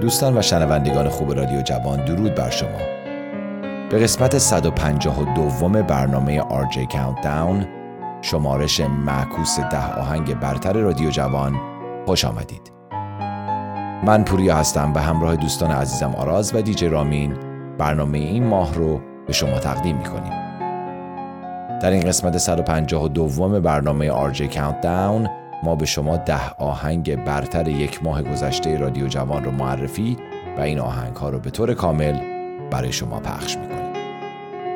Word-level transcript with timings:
دوستان 0.00 0.38
و 0.38 0.42
شنوندگان 0.42 1.08
خوب 1.08 1.32
رادیو 1.32 1.62
جوان 1.62 2.04
درود 2.04 2.34
بر 2.34 2.50
شما. 2.50 2.78
به 3.90 3.98
قسمت 3.98 4.38
152 4.38 5.82
برنامه 5.82 6.40
RJ 6.40 6.76
Countdown 6.76 7.66
شمارش 8.22 8.80
معکوس 8.80 9.60
ده 9.60 9.94
آهنگ 9.94 10.34
برتر 10.34 10.72
رادیو 10.72 11.10
جوان 11.10 11.60
خوش 12.06 12.24
آمدید. 12.24 12.72
من 14.04 14.24
پوریا 14.24 14.56
هستم 14.56 14.92
به 14.92 15.00
همراه 15.00 15.36
دوستان 15.36 15.70
عزیزم 15.70 16.14
آراز 16.14 16.54
و 16.54 16.62
دیجی 16.62 16.88
رامین 16.88 17.34
برنامه 17.78 18.18
این 18.18 18.46
ماه 18.46 18.74
رو 18.74 19.00
به 19.26 19.32
شما 19.32 19.58
تقدیم 19.58 19.96
می‌کنیم. 19.96 20.32
در 21.82 21.90
این 21.90 22.02
قسمت 22.02 22.38
152 22.38 23.60
برنامه 23.60 24.32
RJ 24.32 24.38
Countdown 24.38 25.47
ما 25.62 25.74
به 25.74 25.86
شما 25.86 26.16
ده 26.16 26.50
آهنگ 26.58 27.24
برتر 27.24 27.68
یک 27.68 28.04
ماه 28.04 28.22
گذشته 28.22 28.78
رادیو 28.78 29.06
جوان 29.06 29.44
رو 29.44 29.50
معرفی 29.50 30.16
و 30.58 30.60
این 30.60 30.78
آهنگ 30.78 31.16
ها 31.16 31.30
رو 31.30 31.38
به 31.38 31.50
طور 31.50 31.74
کامل 31.74 32.18
برای 32.70 32.92
شما 32.92 33.20
پخش 33.20 33.56
می‌کنیم. 33.56 33.92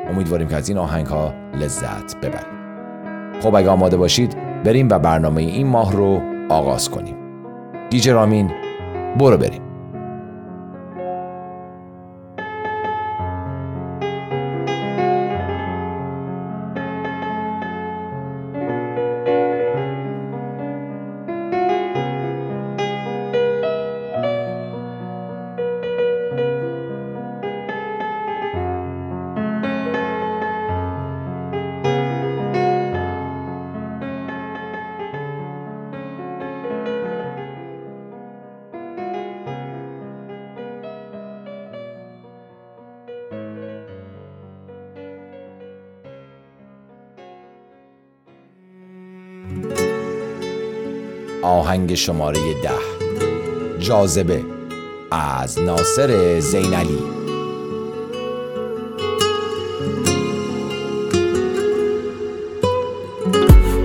امیدواریم 0.09 0.47
که 0.47 0.55
از 0.55 0.69
این 0.69 0.77
آهنگ 0.77 1.05
ها 1.07 1.33
لذت 1.53 2.15
ببرید. 2.15 2.53
خب 3.41 3.55
اگه 3.55 3.69
آماده 3.69 3.97
باشید 3.97 4.37
بریم 4.63 4.87
و 4.91 4.99
برنامه 4.99 5.41
این 5.41 5.67
ماه 5.67 5.93
رو 5.93 6.21
آغاز 6.49 6.89
کنیم. 6.89 7.15
دیجی 7.89 8.11
رامین 8.11 8.51
برو 9.19 9.37
بریم. 9.37 9.62
آهنگ 51.43 51.95
شماره 51.95 52.39
ده. 52.39 52.69
جاذبه. 53.79 54.43
از 55.11 55.59
ناصر 55.59 56.39
زینلی. 56.39 56.99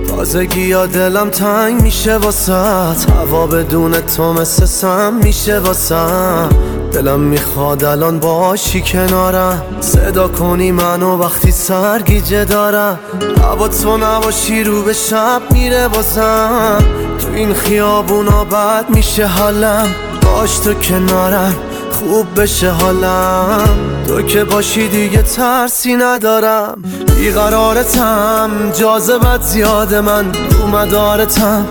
تازگی 0.07 0.61
یا 0.61 0.85
دلم 0.85 1.29
تنگ 1.29 1.81
میشه 1.81 2.17
واسط 2.17 3.09
هوا 3.09 3.47
بدون 3.47 3.91
تو 3.91 4.33
مثل 4.33 4.65
سم 4.65 5.13
میشه 5.23 5.59
واسم. 5.59 6.49
دلم 6.91 7.19
می‌خواد 7.19 7.83
الان 7.83 8.19
باشی 8.19 8.81
کنارم. 8.81 9.63
صدا 9.79 10.27
کنی 10.27 10.71
منو 10.71 11.17
وقتی 11.17 11.51
سرگیجه 11.51 12.45
دارم. 12.45 12.99
هوا 13.41 13.67
تو 13.67 13.97
نباشی 13.97 14.63
رو 14.63 14.83
به 14.83 14.93
شب 14.93 15.41
میره 15.51 15.87
بازم 15.87 17.08
تو 17.21 17.27
این 17.33 17.53
خیابونا 17.53 18.43
بد 18.43 18.85
میشه 18.89 19.25
حالم. 19.27 19.87
باش 20.21 20.59
تو 20.59 20.73
کنارم 20.73 21.55
خوب 21.91 22.41
بشه 22.41 22.71
حالم. 22.71 23.69
تو 24.07 24.21
که 24.21 24.43
باشی 24.43 24.87
دیگه 24.87 25.21
ترسی 25.21 25.95
ندارم. 25.95 26.83
بیقرارتم 27.17 28.49
جاذبت 28.79 29.41
زیاد 29.41 29.95
من. 29.95 30.25
رو 30.33 30.67
مدارتم 30.67 31.65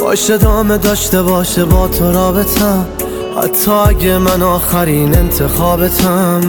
کاش 0.00 0.30
ادامه 0.30 0.78
داشته 0.78 1.22
باشه 1.22 1.64
با 1.64 1.88
تو 1.88 2.12
رابطم. 2.12 2.86
حتی 3.42 3.70
اگه 3.70 4.18
من 4.18 4.42
آخرین 4.42 5.18
انتخابتم. 5.18 6.40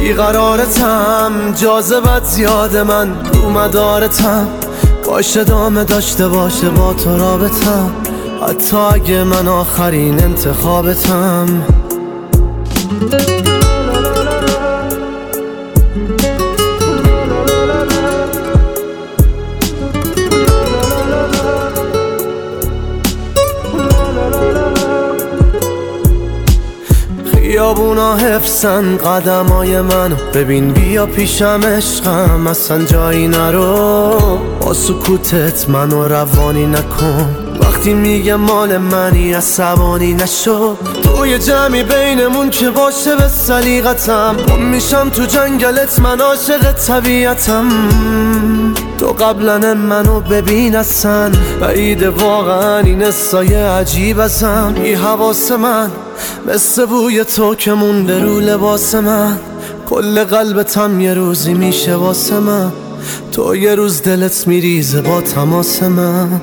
بیقرارتم 0.00 1.32
جاذبت 1.56 2.24
زیاد 2.24 2.76
من. 2.76 3.08
رو 3.32 3.50
مدارتم. 3.50 4.48
کاش 5.10 5.36
ادامه 5.36 5.84
داشته 5.84 6.28
باشه 6.28 6.70
با 6.70 6.92
تو 6.92 7.18
رابطم. 7.18 7.90
حتی 8.48 8.76
اگه 8.76 9.24
من 9.24 9.48
آخرین 9.48 10.24
انتخابتم. 10.24 11.46
خیابونا 27.32 28.16
حفظن 28.16 28.96
قدمای 28.96 29.80
منو. 29.80 30.16
ببین 30.34 30.72
بیا 30.72 31.06
پیشم 31.06 31.60
عشقم. 31.64 32.46
اصلا 32.46 32.84
جایی 32.84 33.28
نرو. 33.28 34.38
سکوتت 34.74 35.68
منو 35.68 36.08
روانی 36.08 36.66
نکن. 36.66 37.36
وقتی 37.60 37.94
میگه 37.94 38.36
مال 38.36 38.78
منی 38.78 39.32
عصبانی 39.32 40.14
نشو. 40.14 40.76
توی 41.02 41.38
جمعی 41.38 41.82
بینمون 41.82 42.50
که 42.50 42.70
باشه 42.70 43.16
به 43.16 43.28
سلیقتم. 43.28 44.36
گم 44.48 44.62
میشم 44.62 45.10
تو 45.10 45.24
جنگلت 45.24 45.98
من 46.00 46.20
عاشق 46.20 46.72
طبیعتم. 46.72 47.68
تو 48.98 49.06
قبلا 49.06 49.74
منو 49.74 50.20
ببین 50.20 50.76
اصلا 50.76 51.32
بعید 51.60 52.02
واقعا 52.02 52.78
این 52.78 53.10
سایه 53.10 53.58
عجیب 53.58 54.20
ازم 54.20 54.74
ای 54.76 54.94
حواس 54.94 55.52
من 55.52 55.90
مثل 56.46 56.86
بوی 56.86 57.24
تو 57.24 57.54
که 57.54 57.72
مونده 57.72 58.22
رو 58.22 58.40
لباس 58.40 58.94
من. 58.94 59.36
کل 59.90 60.24
قلبتم 60.24 61.00
یه 61.00 61.14
روزی 61.14 61.54
میشه 61.54 61.94
واسه 61.94 62.38
من. 62.38 62.72
تو 63.40 63.56
یه 63.56 63.74
روز 63.74 64.02
دلت 64.02 64.46
میریزه 64.46 65.00
با 65.00 65.20
تماس 65.20 65.82
من. 65.82 66.40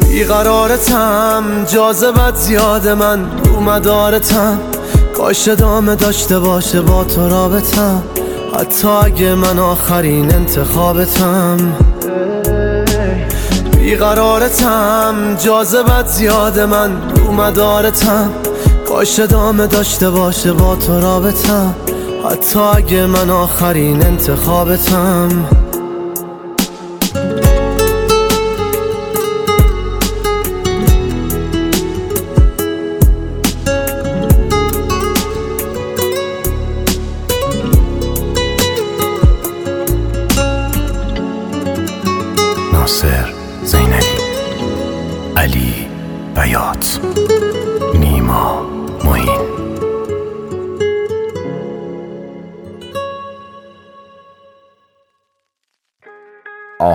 بیقرارتم 0.00 1.44
جاذبت 1.64 2.36
زیاد 2.36 2.88
من 2.88 3.42
رو 3.44 3.60
مدارتم. 3.60 4.58
کاش 5.16 5.48
ادامه 5.48 5.94
داشته 5.94 6.38
باشه 6.38 6.80
با 6.80 7.04
تو 7.04 7.28
رابطم. 7.28 8.02
حتی 8.58 8.88
اگه 8.88 9.34
من 9.34 9.58
آخرین 9.58 10.34
انتخابتم. 10.34 11.56
بیقرارتم 13.76 15.36
جاذبت 15.44 16.08
زیاد 16.08 16.60
من 16.60 16.90
رو 17.16 17.32
مدارتم. 17.32 18.30
کاش 18.88 19.20
ادامه 19.20 19.66
داشته 19.66 20.10
باشه 20.10 20.52
با 20.52 20.76
تو 20.76 21.00
رابطم. 21.00 21.74
حتی 22.24 22.58
اگه 22.58 23.06
من 23.06 23.30
آخرین 23.30 24.02
انتخابتم 24.02 25.46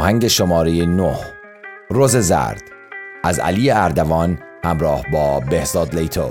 آهنگ 0.10 0.28
شماره 0.28 0.86
9 0.86 1.16
روز 1.90 2.18
زرد 2.18 2.64
از 3.24 3.40
علی 3.40 3.72
اردوان 3.72 4.40
همراه 4.64 5.06
با 5.12 5.40
بهزاد 5.40 5.96
لیتو. 5.96 6.30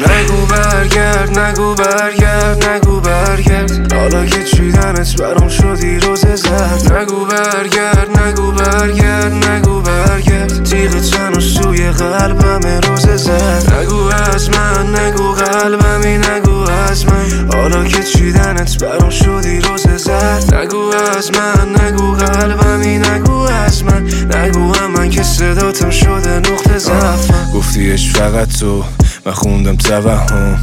نگو 0.00 0.46
برگرد 0.50 1.38
نگو 1.38 1.74
برگرد 1.74 2.68
نگو 2.68 3.00
برگرد. 3.00 3.92
حالا 3.92 4.26
که 4.26 4.44
چیدنت 4.44 5.22
برام 5.22 5.48
شدی 5.48 5.98
روز 5.98 6.26
زرد. 6.26 6.92
نگو 6.92 7.24
برگرد 7.24 8.20
نگو 8.20 8.52
برگرد 8.52 9.34
نگو 9.34 9.80
برگرد. 9.80 10.64
تیغ 10.64 11.00
چن 11.00 11.32
و 11.32 11.40
سوی 11.40 11.90
قلبم 11.90 12.80
روز 12.88 13.08
زد 13.08 13.75
از 16.90 17.06
من. 17.06 17.48
حالا 17.52 17.84
که 17.84 18.02
چیدنت 18.02 18.84
برام 18.84 19.10
شدی 19.10 19.60
روز 19.60 19.82
زد 19.96 20.54
نگو 20.54 20.90
از 21.16 21.30
من 21.30 21.84
نگو 21.84 22.12
قلبمی 22.12 22.98
نگو 22.98 23.32
از 23.32 23.84
من. 23.84 24.02
نگو 24.36 24.72
من 24.96 25.10
که 25.10 25.22
صداتم 25.22 25.90
شده 25.90 26.38
نقطه 26.38 26.78
ضعفم 26.78 27.50
گفتیش 27.54 28.12
فقط 28.12 28.58
تو. 28.58 28.84
من 29.26 29.32
خوندم 29.32 29.76
توهم. 29.76 30.58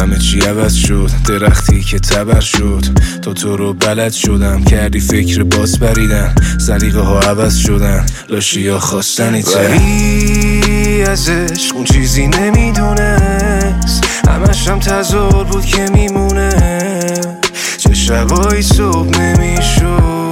همه 0.00 0.18
چی 0.18 0.40
عوض 0.40 0.74
شد. 0.74 1.10
درختی 1.28 1.80
که 1.80 1.98
تبر 1.98 2.40
شد. 2.40 2.84
تو 3.22 3.34
تو 3.34 3.56
رو 3.56 3.72
بلد 3.72 4.12
شدم. 4.12 4.64
کردی 4.64 5.00
فکر 5.00 5.42
باز 5.42 5.78
بریدن 5.78 6.34
سلیقه 6.66 7.00
ها 7.00 7.20
عوض 7.20 7.56
شدن. 7.56 8.06
لاشی 8.28 8.60
یا 8.60 8.78
خواستنی 8.78 9.42
ولی 9.42 11.02
از 11.02 11.28
عشق 11.28 11.76
اون 11.76 11.84
چیزی 11.84 12.26
نمی‌دونست 12.26 13.51
همش 14.28 14.68
هم 14.68 14.78
تظاهر 14.78 15.44
بود 15.44 15.64
که 15.64 15.86
میمونه. 15.94 16.50
چه 17.78 17.94
شبایی 17.94 18.62
صبح 18.62 19.20
نمی‌شد. 19.20 20.31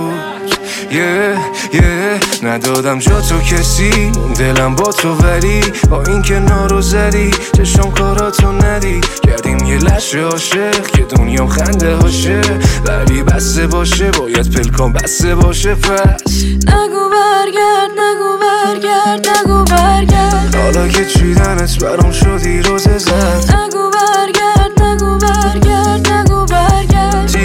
Yeah, 0.90 1.74
yeah. 1.74 2.44
ندادم 2.44 2.98
جا 2.98 3.20
تو 3.20 3.40
کسی. 3.40 4.12
دلم 4.38 4.74
با 4.74 4.92
تو 4.92 5.14
ولی 5.14 5.60
با 5.90 6.02
این 6.02 6.22
که 6.22 6.38
نارو 6.38 6.80
زدی 6.80 7.30
چشم 7.56 7.90
کاراتو 7.90 8.52
ندی. 8.52 9.00
کردیم 9.26 9.64
یه 9.64 9.78
لشه 9.78 10.20
عاشق 10.20 10.86
که 10.86 11.02
دنیام 11.02 11.48
خنده 11.48 11.96
هاشه. 11.96 12.40
ولی 12.86 13.22
بسته 13.22 13.66
باشه 13.66 14.10
باید 14.10 14.50
پلکان 14.50 14.92
بسته 14.92 15.34
باشه 15.34 15.74
پس 15.74 16.44
نگو 16.66 17.10
برگرد 17.10 17.90
نگو 18.00 18.38
برگرد 18.40 19.28
نگو 19.28 19.64
برگرد. 19.64 20.54
حالا 20.54 20.88
که 20.88 21.04
چیدنت 21.04 21.84
برام 21.84 22.12
شدی 22.12 22.62
روز 22.62 22.82
زد 22.82 23.54
نگو 23.56 23.89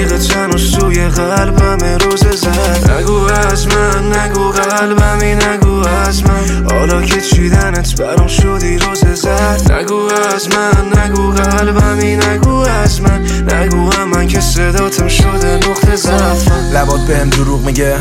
تیغ 0.05 0.19
چن 0.19 0.49
و 0.49 0.57
سوی 0.57 1.07
قلبم 1.07 1.97
روز 2.01 2.23
زد. 2.25 2.91
نگو 2.91 3.23
از 3.23 3.67
من 3.67 4.13
نگو 4.17 4.51
قلبمی 4.51 5.35
نگو 5.35 5.87
از 5.87 6.23
من. 6.23 6.67
حالا 6.71 7.01
که 7.01 7.21
چیدنت 7.21 8.01
برام 8.01 8.27
شدی 8.27 8.77
روز 8.77 8.99
زد. 8.99 9.71
نگو 9.71 10.07
از 10.35 10.47
من 10.49 11.03
نگو 11.03 11.31
قلبمی 11.31 12.15
نگو 12.15 12.55
از 12.55 13.01
من. 13.01 13.21
نگو 13.53 13.93
هم 13.93 14.09
من 14.09 14.27
که 14.27 14.41
صداتم 14.41 15.07
شده 15.07 15.59
نقطه 15.69 15.95
ضعفم 15.95 16.71
لبات 16.73 17.01
بهم 17.01 17.29
دروغ 17.29 17.61
میگه 17.61 17.95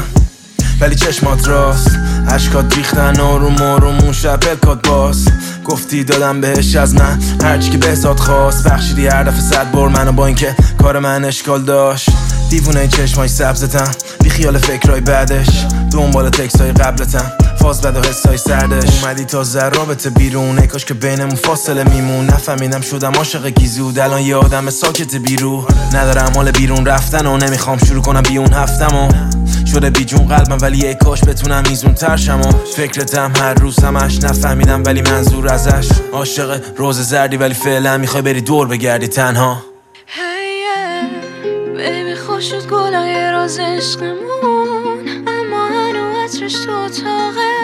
ولی 0.80 0.94
چشمات 0.94 1.48
راست. 1.48 1.90
عشقات 2.28 2.76
ریختن 2.76 3.20
آروم 3.20 3.62
آروم 3.62 3.98
اون 3.98 4.12
شب 4.12 4.40
باز. 4.82 5.28
گفتی 5.64 6.05
دادم 6.05 6.40
بهش 6.40 6.76
از 6.76 6.94
من. 6.94 7.19
هرچی 7.43 7.70
که 7.70 7.78
بهزاد 7.78 8.19
خواست 8.19 8.69
بخشیدی 8.69 9.06
هر 9.06 9.22
دفعه 9.25 9.40
صد 9.40 9.70
بار 9.70 9.88
منو 9.88 10.12
با 10.12 10.26
اینکه 10.26 10.56
کار 10.82 10.99
من 10.99 11.25
اشکال 11.25 11.62
داشت. 11.62 12.11
دیوونه 12.50 12.88
چشمای 12.88 13.29
سبزتم 13.29 13.91
بی 14.23 14.31
خیال 14.31 14.58
فکرای 14.58 15.00
بعدش. 15.00 15.67
دنبال 15.93 16.29
تکس 16.29 16.61
های 16.61 16.73
قبلتم 16.73 17.32
فاز 17.58 17.81
بد 17.81 17.96
و 17.96 18.08
حسای 18.08 18.37
سردش. 18.37 19.02
اومدی 19.02 19.25
تا 19.25 19.69
رابطه 19.69 20.11
بیرون. 20.11 20.67
کاش 20.67 20.85
که 20.85 20.94
بینمون 20.94 21.35
فاصله 21.35 21.85
میمون. 21.85 22.26
نفهمیدم 22.26 22.81
شدم 22.81 23.12
عاشق 23.12 23.46
گیزود 23.46 23.99
الان 23.99 24.20
یه 24.20 24.37
آدم 24.37 24.70
ساکت 24.70 25.17
بیرو. 25.17 25.67
ندارم 25.94 26.32
حال 26.35 26.50
بیرون 26.50 26.87
رفتن 26.87 27.26
و 27.26 27.37
نمی‌خوام 27.37 27.79
شروع 27.79 28.02
کنم 28.02 28.23
بی 28.23 28.38
اون 28.38 28.52
هفتم 28.52 28.96
و 28.96 29.08
شده 29.67 29.91
بیجون 29.91 30.29
قلبم 30.29 30.58
ولی 30.61 30.79
یه 30.79 30.94
کاش 30.94 31.25
بتونم 31.25 31.62
میزون 31.69 31.94
ترشم 31.94 32.41
و 32.41 32.52
فکرتم 32.76 33.32
هر 33.37 33.55
روز 33.55 33.79
همش 33.79 34.19
نفهمیدم 34.23 34.82
ولی 34.85 35.02
منظور 35.02 35.52
ازش. 35.52 35.88
عاشق 36.12 36.61
روز 36.76 37.00
زردی 37.00 37.37
ولی 37.37 37.55
فعلا 37.55 37.99
می‌خوای 37.99 38.23
بری 38.23 38.41
دور 38.41 38.69
بگردی 38.69 39.06
تنها. 39.06 39.73
شد 42.40 42.66
گلای 42.66 43.31
راز 43.31 43.58
عشقمون 43.58 45.25
اما 45.26 45.66
هنو 45.66 46.25
عطرش 46.25 46.52
تو 46.52 46.72
اتاقه. 46.72 47.54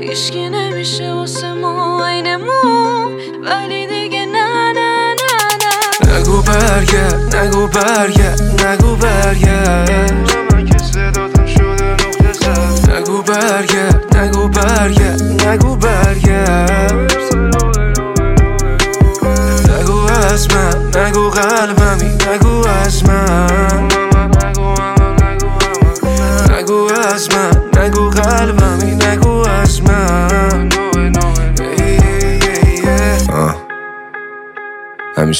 هیچکی 0.00 0.48
نمیشه 0.48 1.12
واسه 1.12 1.52
ما 1.52 2.06
عینمون 2.06 3.12
ولی 3.42 3.86
دیگه 3.86 4.26
نه 4.26 4.72
نه 4.72 5.14
نه 5.14 5.34
نه. 6.10 6.18
نگو 6.18 6.42
برگرد 6.42 7.36
نگو 7.36 7.66
برگرد 7.66 8.66
نگو 8.66 8.96
برگرد. 8.96 10.34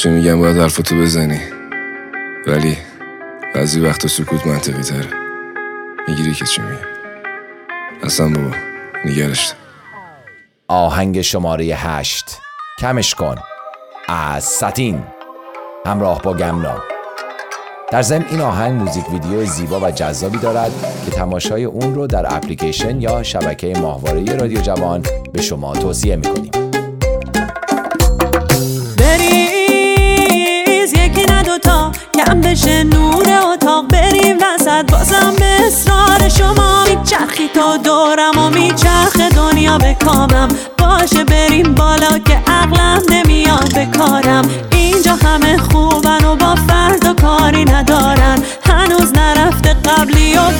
همیشه 0.05 0.29
میگم 0.29 0.39
باید 0.39 0.57
حرفتو 0.57 0.95
بزنی. 0.95 1.39
ولی 2.47 2.77
بعضی 3.55 3.79
وقتا 3.79 4.07
سکوت 4.07 4.47
منطقی 4.47 4.81
تره 4.81 5.07
می‌گیری 6.07 6.33
که 6.33 6.45
چی 6.45 6.61
میگم. 6.61 6.87
اصلا 8.03 8.29
بابا 8.29 8.55
نگرش 9.05 9.53
آهنگ 10.67 11.21
شماره 11.21 11.65
هشت. 11.65 12.25
کمش 12.79 13.15
کن. 13.15 13.35
از 14.07 14.43
ساتین. 14.43 15.03
همراه 15.85 16.21
با 16.21 16.33
گمنام 16.33 16.81
در 17.91 18.01
ضمن 18.01 18.25
این 18.29 18.41
آهنگ 18.41 18.81
موزیک 18.81 19.09
ویدیو 19.09 19.45
زیبا 19.45 19.79
و 19.79 19.91
جذابی 19.91 20.37
دارد 20.37 20.71
که 21.05 21.11
تماشای 21.11 21.63
اون 21.63 21.95
رو 21.95 22.07
در 22.07 22.35
اپلیکیشن 22.35 23.01
یا 23.01 23.23
شبکه 23.23 23.73
ماهواره 23.79 24.35
رادیو 24.35 24.61
جوان 24.61 25.03
به 25.33 25.41
شما 25.41 25.73
توصیه 25.73 26.15
می‌کنیم. 26.15 26.74
کم 32.15 32.41
بشه 32.41 32.83
نور 32.83 33.25
اتاق 33.53 33.87
بریم 33.87 34.37
وسط. 34.37 34.91
بازم 34.91 35.33
به 35.39 35.67
اصرار 35.67 36.29
شما 36.29 36.83
میچرخی. 36.83 37.47
تا 37.53 37.77
دورم 37.77 38.37
و 38.37 38.49
میچرخ 38.49 39.15
دنیا 39.17 39.77
به 39.77 39.97
کامم. 40.05 40.47
باشه 40.77 41.23
بریم 41.23 41.73
بالا 41.73 42.17
که 42.25 42.41
عقلم 42.47 43.01
نمیاد 43.09 43.73
به 43.73 43.85
کارم. 43.97 44.49
اینجا 44.71 45.15
همه 45.15 45.57
خوبن 45.57 46.25
و 46.25 46.35
با 46.35 46.55
فرد 46.55 47.05
و 47.05 47.13
کاری 47.13 47.65
ندارن. 47.65 48.43
هنوز 48.69 49.13
نرفته 49.13 49.73
قبلی 49.73 50.37
و 50.37 50.51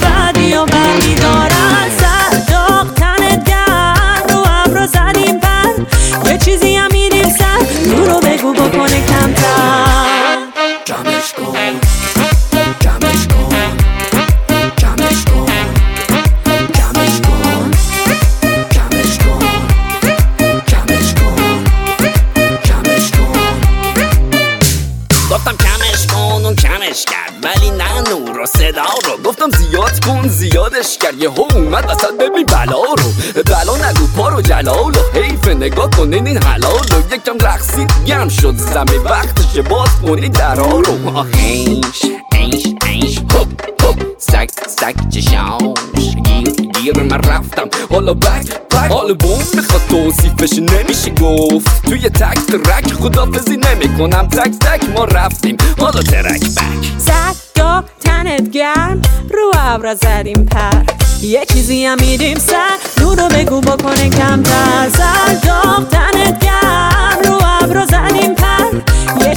وقتشه 39.56 39.70
باز 39.70 39.90
کنی 40.02 40.30
درا 40.30 40.80
رو 40.80 41.26
اینش 41.38 42.02
اینش 42.32 42.64
اینش. 42.86 43.18
هپ 43.18 43.48
هپ 43.82 44.06
سک 44.18 44.50
سک 44.68 45.10
چشاش. 45.10 46.16
گیر 46.26 46.52
گیر 46.52 47.04
من 47.04 47.20
رفتم. 47.20 47.70
حالا 47.92 48.14
بک 48.14 48.50
بک. 48.72 48.92
حالا 48.92 49.14
بوم 49.14 49.40
می‌خواد 49.54 49.82
توصیفش 49.90 50.60
نمیشه 50.60 51.12
گفت. 51.22 51.84
توی 51.84 52.10
تک 52.10 52.40
ترک 52.52 52.94
خدافزی 52.94 53.58
نمی 53.58 53.98
کنم 53.98 54.28
تک 54.28 54.52
تک 54.60 54.90
ما 54.90 55.06
رفتیم. 55.06 55.58
حالا 55.80 56.02
ترک 56.02 56.42
بک. 56.42 56.86
زد 56.98 57.36
داغ 57.56 57.84
تنت 58.04 58.50
گرم. 58.50 59.02
رو 59.30 59.52
ابرا 59.60 59.96
زدیم 59.96 60.46
پر. 60.46 60.84
یه 61.22 61.46
چیزی 61.46 61.86
هم 61.86 61.98
میدیم 62.02 62.40
سر. 62.40 63.04
نور 63.04 63.20
رو 63.22 63.28
بگو 63.28 63.62
بکنه 63.62 64.10
کمتر. 64.10 64.90
زد 64.90 65.48
داغ 65.48 65.90
تنت 65.90 66.40
گرم. 66.40 67.18
رو 67.26 67.40
ابرا 67.62 67.86
زدیم 67.86 68.36
پر. 68.36 68.85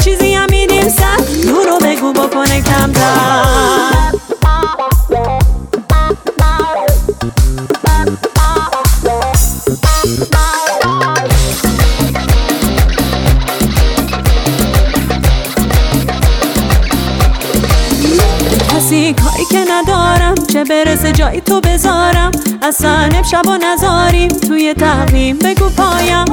چیزی 0.04 0.34
هم 0.34 0.46
میدیم 0.50 0.88
سب 0.88 1.46
نورو 1.46 1.78
بگو 1.78 2.12
بکنه 2.12 2.62
کمتر. 2.62 3.88
کسی 18.74 19.14
کاری 19.14 19.44
که 19.50 19.64
ندارم 19.70 20.34
چه 20.52 20.64
برسه 20.64 21.12
جایی 21.12 21.40
تو 21.40 21.60
بذارم. 21.60 22.30
اصلا 22.62 23.08
امشب 23.14 23.46
و 23.46 23.58
نذاریم 23.62 24.28
توی 24.28 24.74
تقویم 24.74 25.38
بگو 25.38 25.68
پایم. 25.68 26.24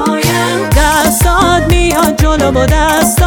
دستات 0.77 1.73
میاد 1.73 2.21
جلو 2.21 2.51
با 2.51 2.65
دست 2.65 3.24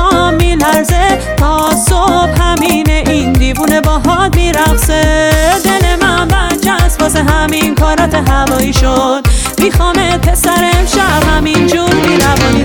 کارات 7.98 8.14
هوایی 8.30 8.72
شد. 8.72 9.26
میخوامت 9.58 10.28
پسر 10.28 10.70
امشب 10.74 11.24
همین 11.36 11.66
جور 11.66 11.90
روانی 11.90 12.64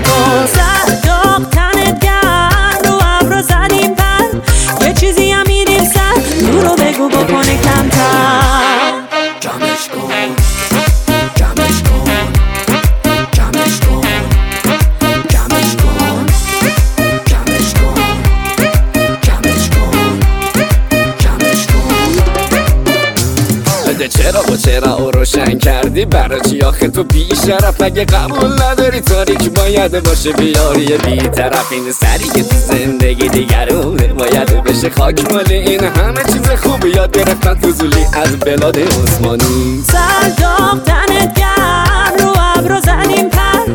برا 26.04 26.38
چی 26.38 26.62
آخه 26.62 26.88
تو 26.88 27.04
بیشرف 27.04 27.80
اگه 27.80 28.04
قبول 28.04 28.62
نداری 28.62 29.00
تاریک 29.00 29.50
باید 29.50 30.02
باشه 30.04 30.32
بیاری 30.32 30.86
بی 30.86 31.28
طرف. 31.28 31.72
این 31.72 31.92
سری 31.92 32.24
که 32.24 32.42
تو 32.42 32.56
زندگی 32.56 33.28
دیگرونه 33.28 34.06
باید 34.06 34.64
بشه 34.64 34.90
خاک 34.90 35.32
مال 35.32 35.52
این 35.52 35.84
همه 35.84 36.22
چیز 36.24 36.50
خوبی. 36.50 36.88
یاد 36.88 37.18
گرفتن 37.18 37.54
فضولی 37.54 38.04
از 38.12 38.36
بلاد 38.38 38.78
عثمانی. 38.78 39.82
سر 39.86 40.28
داغ 40.38 40.82
تنت 40.82 41.38
گرم 41.38 42.12
رو 42.18 42.32
ابرو 42.56 42.80
زدیم 42.80 43.28
پر. 43.28 43.70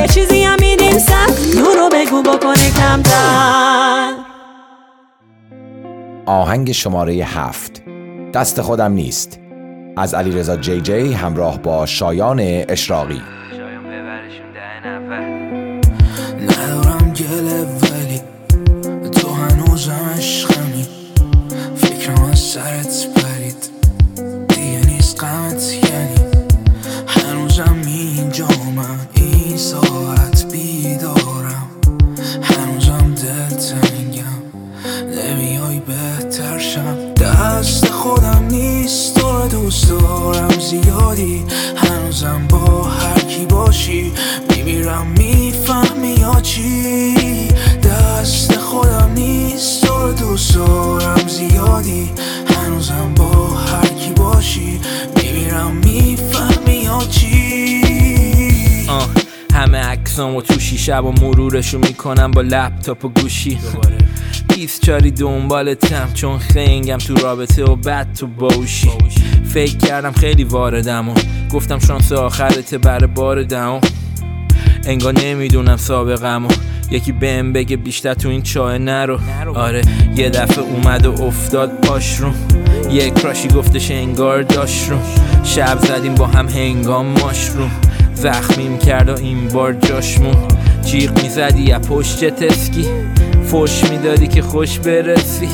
یه 0.00 0.06
چیزی 0.08 0.42
هم 0.42 0.56
میدیم 0.60 0.98
سر 0.98 1.26
رو 1.76 1.88
بگو 1.92 2.22
بکنه 2.22 2.70
کمتر. 2.70 4.12
آهنگ 6.26 6.72
شماره 6.72 7.12
هفت. 7.12 7.82
دست 8.34 8.62
خودم 8.62 8.92
نیست. 8.92 9.41
از 9.96 10.14
علیرضا 10.14 10.56
جی 10.56 10.80
جی 10.80 11.12
همراه 11.12 11.62
با 11.62 11.86
شایان 11.86 12.40
اشراقی. 12.68 13.22
زیادی. 40.72 41.44
هنوزم 41.76 42.46
با 42.48 42.82
هر 42.82 43.20
کی 43.20 43.46
باشی 43.46 44.12
میمیرم 44.50 45.06
می‌فهمی 45.18 46.14
یا 46.20 46.40
چی. 46.40 47.48
دست 47.82 48.58
خودم 48.58 49.10
نیست 49.14 49.86
تو 49.86 50.12
دوست 50.12 50.54
دارم 50.54 51.28
زیادی. 51.28 52.10
هنوزم 52.56 53.14
با 53.16 53.46
هر 53.46 53.86
کی 53.86 54.10
باشی 54.10 54.80
میمیرم 55.16 55.76
می‌فهمی 55.84 56.74
یا 56.74 57.02
چی. 57.10 57.82
همه 59.54 59.78
عکسامو 59.78 60.42
تو 60.42 60.60
شیشه 60.60 60.96
و 60.96 61.12
مرورشو 61.20 61.78
می‌کنم 61.78 62.30
با 62.30 62.40
لپتاپ 62.40 63.04
و 63.04 63.08
گوشی. 63.08 63.58
بیست 64.54 64.86
چاری 64.86 65.10
دنبالتم 65.10 66.08
چون 66.14 66.38
خنگم 66.38 66.98
تو 66.98 67.14
رابطه 67.14 67.64
و 67.64 67.76
بد 67.76 68.12
تو 68.12 68.26
باوشی. 68.26 68.90
فکر 69.44 69.76
کردم 69.76 70.12
خیلی 70.12 70.44
واردم 70.44 71.08
و 71.08 71.14
گفتم 71.52 71.78
شانس 71.78 72.12
آخرته 72.12 72.78
بر 72.78 73.06
بار 73.06 73.42
دهم 73.42 73.80
انگار 74.86 75.12
نمی‌دونم 75.12 75.76
سابقم 75.76 76.46
و 76.46 76.48
یکی 76.90 77.12
بهم 77.12 77.52
بگه 77.52 77.76
بیشتر 77.76 78.14
تو 78.14 78.28
این 78.28 78.42
چاه 78.42 78.78
نرو. 78.78 79.18
آره 79.54 79.82
یه 80.16 80.30
دفعه 80.30 80.64
اومد 80.64 81.06
و 81.06 81.22
افتاد 81.22 81.70
پاش 81.70 82.16
رو. 82.16 82.30
یه 82.90 83.10
کراشی 83.10 83.48
گفتش 83.48 83.90
انگار 83.90 84.42
داشت 84.42 84.88
رو. 84.90 84.96
شب 85.44 85.78
زدیم 85.78 86.14
با 86.14 86.26
هم 86.26 86.48
هنگام 86.48 87.06
ماشروم 87.06 87.70
زخمیم 88.14 88.78
کرد 88.78 89.08
و 89.08 89.18
این 89.18 89.48
بار 89.48 89.72
جاشمون 89.72 90.48
جیغ 90.84 91.22
می‌زدی 91.22 91.72
از 91.72 91.82
پشت 91.82 92.24
تسکی. 92.24 92.86
فش 93.52 93.90
می‌دادی 93.90 94.28
که 94.28 94.42
خوش 94.42 94.78
برسی. 94.78 95.48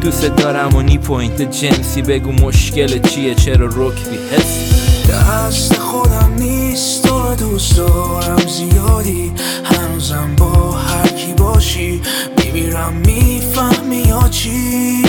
دوست 0.00 0.36
دارم 0.36 0.76
و 0.76 0.82
نی 0.82 0.98
پوینت 0.98 1.42
جنسی 1.42 2.02
بگو 2.02 2.32
مشکل 2.32 2.98
چیه 2.98 3.34
چرا 3.34 3.66
رک 3.66 4.08
بی 4.08 4.18
حسی 4.36 4.80
دست 5.12 5.78
خودم 5.78 6.32
نیست 6.38 7.02
تو 7.02 7.34
دوست 7.34 7.76
دارم 7.76 8.46
زیادی. 8.48 9.32
هنوزم 9.64 10.36
با 10.36 10.72
هر 10.72 11.08
کی 11.08 11.32
باشی. 11.32 12.02
میمیرم 12.38 12.92
می‌فهمی 13.06 13.96
یا 13.96 14.28
چی. 14.30 15.02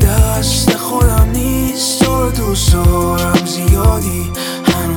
دست 0.00 0.76
خودم 0.76 1.28
نیست 1.34 2.04
تو 2.04 2.30
دوست 2.30 2.72
دارم 2.72 3.38
زیادی. 3.46 4.30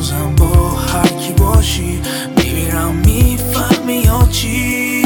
هنوزم 0.04 0.36
با 0.36 0.70
هر 0.70 1.08
کی 1.08 1.34
باشی 1.34 2.00
میمیرم 2.38 2.96
می‌فهمی 3.06 3.94
یا 3.94 4.28
چی. 4.32 5.04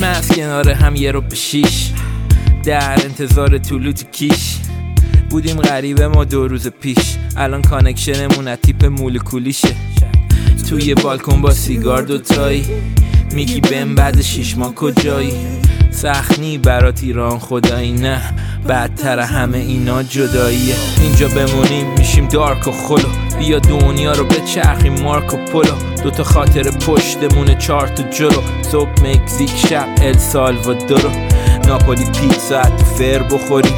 من 0.00 0.10
از 0.10 0.28
کنار 0.28 0.70
هم 0.70 0.96
یه 0.96 1.12
رو 1.12 1.20
به 1.20 1.34
شیش. 1.34 1.90
در 2.64 3.04
انتظار 3.04 3.58
طلوع 3.58 3.92
تو 3.92 4.04
کیش. 4.12 4.56
بودیم 5.30 5.56
غریبه 5.56 6.08
ما 6.08 6.24
دو 6.24 6.48
روز 6.48 6.68
پیش. 6.68 7.16
الان 7.36 7.62
connection 7.62 8.28
مون 8.28 8.48
از 8.48 8.58
تیپ 8.58 8.84
مولکولیشه 8.84 9.74
توی 10.68 10.94
بالکن 10.94 11.40
با 11.40 11.50
سیگار 11.50 12.02
دوتایی 12.02 12.64
میگی 13.32 13.60
بهم 13.60 13.94
بعد 13.94 14.20
شیش 14.20 14.56
ماه 14.56 14.74
کجایی؟ 14.74 15.32
سخنی 15.96 16.58
برات 16.58 17.02
ایران 17.02 17.38
خدایی 17.38 17.92
نه 17.92 18.20
بدتر 18.68 19.18
همه 19.18 19.58
اینا 19.58 20.02
جداییه. 20.02 20.74
اینجا 21.02 21.28
بمونیم 21.28 21.86
میشیم 21.98 22.28
dark 22.28 22.68
و 22.68 22.72
hollow. 22.72 23.08
بیا 23.38 23.58
دنیا 23.58 24.12
رو 24.12 24.24
بچرخیم 24.24 25.02
مارکو 25.02 25.36
پلو 25.36 26.02
دوتا 26.02 26.24
خاطر 26.24 26.62
پشتمونه 26.70 27.54
چار 27.54 27.88
تو 27.88 28.02
جلو. 28.02 28.42
صبح 28.72 28.90
مکزیک 29.02 29.50
شب 29.68 29.86
ال 30.02 30.18
سالوادورو. 30.18 31.10
ناپولی 31.66 32.04
پیتزا 32.04 32.62
تو 32.62 32.84
فر 32.84 33.22
بخوریم 33.22 33.74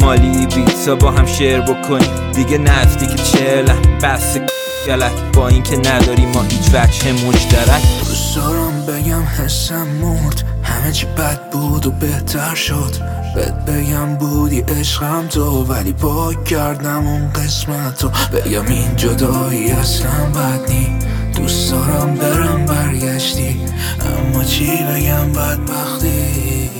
مالی 0.00 0.46
بیتزا 0.46 0.96
با 0.96 1.10
هم 1.10 1.26
شیر 1.26 1.60
بکنیم. 1.60 2.30
دیگه 2.34 2.58
نزدیک 2.58 3.22
چهلم. 3.32 3.82
بس 4.02 4.38
گلک 4.86 5.12
با 5.34 5.48
اینکه 5.48 5.76
نداریم 5.76 6.28
ما 6.28 6.42
هیچ 6.42 6.74
وجه 6.74 7.12
مشترک 7.12 7.82
دوست 7.98 8.36
دارم 8.36 8.86
بگم 8.86 9.22
حسم 9.22 9.86
مرد. 9.86 10.44
همه 10.62 10.92
چی 10.92 11.06
بد 11.06 11.50
بود 11.50 11.86
و 11.86 11.90
بهتر 11.90 12.54
شد. 12.54 12.92
بهت 13.34 13.54
بگم 13.54 14.14
بودی 14.14 14.60
عشقم 14.60 15.26
تو 15.28 15.64
ولی 15.64 15.92
با 15.92 16.34
کردم 16.34 17.06
اون 17.06 17.32
قسمت 17.32 17.98
تو. 17.98 18.08
بگم 18.08 18.66
این 18.66 18.96
جدایی 18.96 19.70
اصلا 19.70 20.24
بد 20.34 20.70
نی. 20.70 20.98
دوست 21.36 21.70
دارم 21.70 22.14
برم 22.14 22.66
برگشتی. 22.66 23.60
اما 24.00 24.44
چی 24.44 24.66
بگم 24.66 25.32
بدبختی؟ 25.32 26.70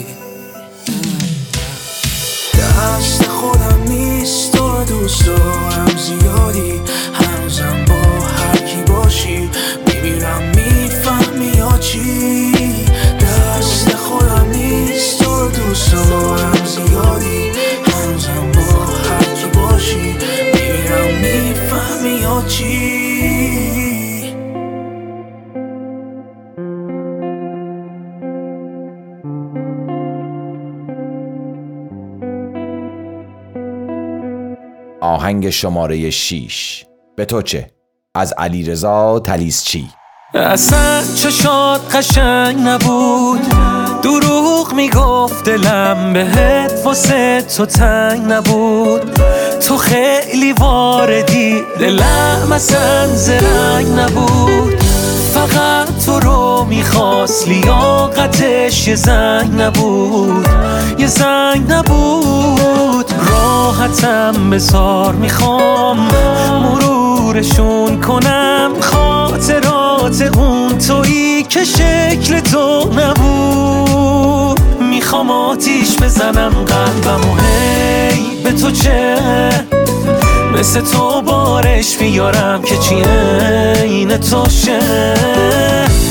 دست 2.59 3.27
خودم 3.27 3.83
نیست. 3.89 4.56
دوست 4.85 5.27
دارم 5.27 5.97
زیادی. 5.97 6.81
هنوزم 7.15 7.85
با 7.89 8.27
هر 8.27 8.57
کی 8.57 8.93
باشی 8.93 9.51
میمیرم 9.87 10.43
می‌فهمی 10.57 11.53
یا 11.59 11.79
چی. 11.79 12.53
دست 13.21 13.95
خودم 13.97 14.47
نیست 14.53 15.19
تو 15.25 15.49
دوست 15.49 15.93
دارم 15.93 16.65
زیادی. 16.65 17.53
هنوزم 17.85 18.53
با 18.55 18.85
هر 18.87 19.35
کی 19.35 19.47
باشی 19.59 20.17
میمیرم 20.55 21.15
می‌فهمی 21.21 22.11
یا 22.11 22.45
چی. 22.49 23.16
آهنگ 35.17 35.51
شماره 35.51 36.11
6 36.11 36.85
به 37.17 37.25
تو 37.25 37.43
چه؟ 37.43 37.71
از 38.15 38.35
علیرضا 38.39 39.21
تلیسچی 39.21 39.89
اصلا 40.35 41.03
چشات 41.17 41.97
قشنگ 41.97 42.57
نبود. 42.69 43.41
دروغ 44.03 44.73
می‌گفت 44.75 45.45
دلم 45.45 46.13
بهت 46.13 46.73
واسه 46.85 47.43
تو 47.57 47.67
تنگ 47.67 48.33
نبود. 48.33 49.21
تو 49.69 49.77
خیلی 49.77 50.53
واردی 50.53 51.63
دلم 51.81 52.53
اصلا 52.53 53.07
زرنگ 53.07 53.87
نبود. 53.87 54.75
فقط 55.35 56.05
تو 56.07 56.21
رو 56.21 56.65
می‌خواست 56.65 57.49
لیاقتش 57.49 58.89
یه 58.89 58.95
زنگ 58.95 59.61
نبود. 59.61 60.49
یه 60.99 61.07
زنگ 61.07 61.73
نبود. 61.73 62.96
راحتم 63.79 64.51
بزار 64.51 65.15
می‌خوام. 65.15 66.09
مرورشون 66.63 68.01
کنم 68.01 68.71
خاطرات 68.81 70.23
اون 70.37 70.79
تویی 70.79 71.43
که 71.43 71.65
شکل 71.65 72.41
تو 72.41 72.91
نبود. 72.97 74.61
می‌خوام 74.81 75.31
آتیش 75.31 75.97
بزنم 75.97 76.51
قلبم 76.51 77.31
و 77.31 77.35
هی 77.35 78.43
به 78.45 78.53
تو 78.53 78.71
چه؟ 78.71 79.17
مثل 80.59 80.81
تو 80.81 81.23
بارش 81.23 81.97
بیارم 81.97 82.63
که 82.63 82.77
چی 82.77 82.95
این 83.85 84.17
توشه 84.17 84.79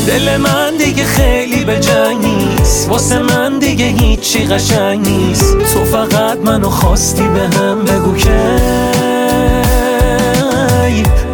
دل 0.08 0.38
من 0.38 0.78
دیگه 0.78 1.04
خیلی 1.04 1.64
به 1.64 1.80
جنگ 1.80 2.26
نیست. 2.26 2.90
واسه 2.90 3.20
من 3.20 3.60
دیگه 3.60 3.86
هیچی 3.86 4.46
قشنگ 4.46 5.08
نیست. 5.08 5.58
تو 5.74 5.86
فقط 5.86 6.38
منو 6.44 6.70
خواستی 6.70 7.28
به 7.28 7.58
هم 7.58 7.86
بگو 7.86 8.16
که 8.16 8.56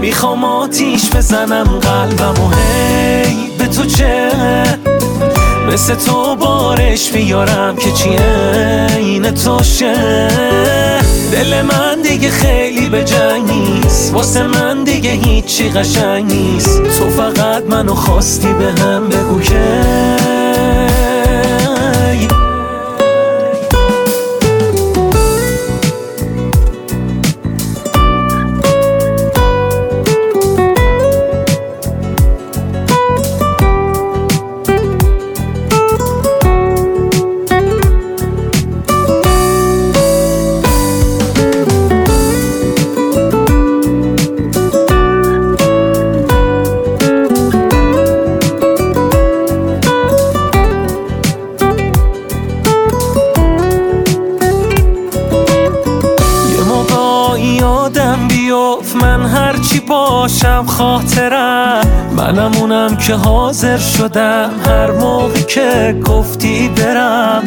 می‌خوام 0.02 0.44
آتیش 0.44 1.10
بزنم 1.10 1.64
قلبم 1.64 2.44
و 2.44 2.50
هی 2.50 3.50
به 3.58 3.68
تو 3.68 3.86
چه 3.86 4.32
مثل 5.74 5.96
تو 5.96 6.36
بارش 6.36 7.12
بیارم 7.12 7.76
که 7.76 7.92
چی 7.92 8.10
این 8.98 9.32
توشه 9.32 10.28
دل 11.32 11.62
من 11.62 12.02
دیگه 12.02 12.30
خیلی 12.30 12.90
به 12.90 13.04
جنگ 13.04 13.52
نیست. 13.52 14.14
واسه 14.14 14.48
من 14.48 14.84
دیگه 14.84 15.10
هیچی 15.10 15.70
قشنگ 15.70 16.34
نیست. 16.34 16.84
تو 16.84 17.10
فقط 17.10 17.64
منو 17.70 17.96
خواستی 17.96 18.54
به 18.54 18.82
هم 18.82 19.10
بگو 19.10 19.42
که 19.42 20.21
که 63.08 63.14
حاضر 63.14 63.78
شدم 63.78 64.52
هر 64.66 64.92
موقع 64.92 65.42
که 65.42 65.96
گفتی 66.06 66.70
برم. 66.70 67.41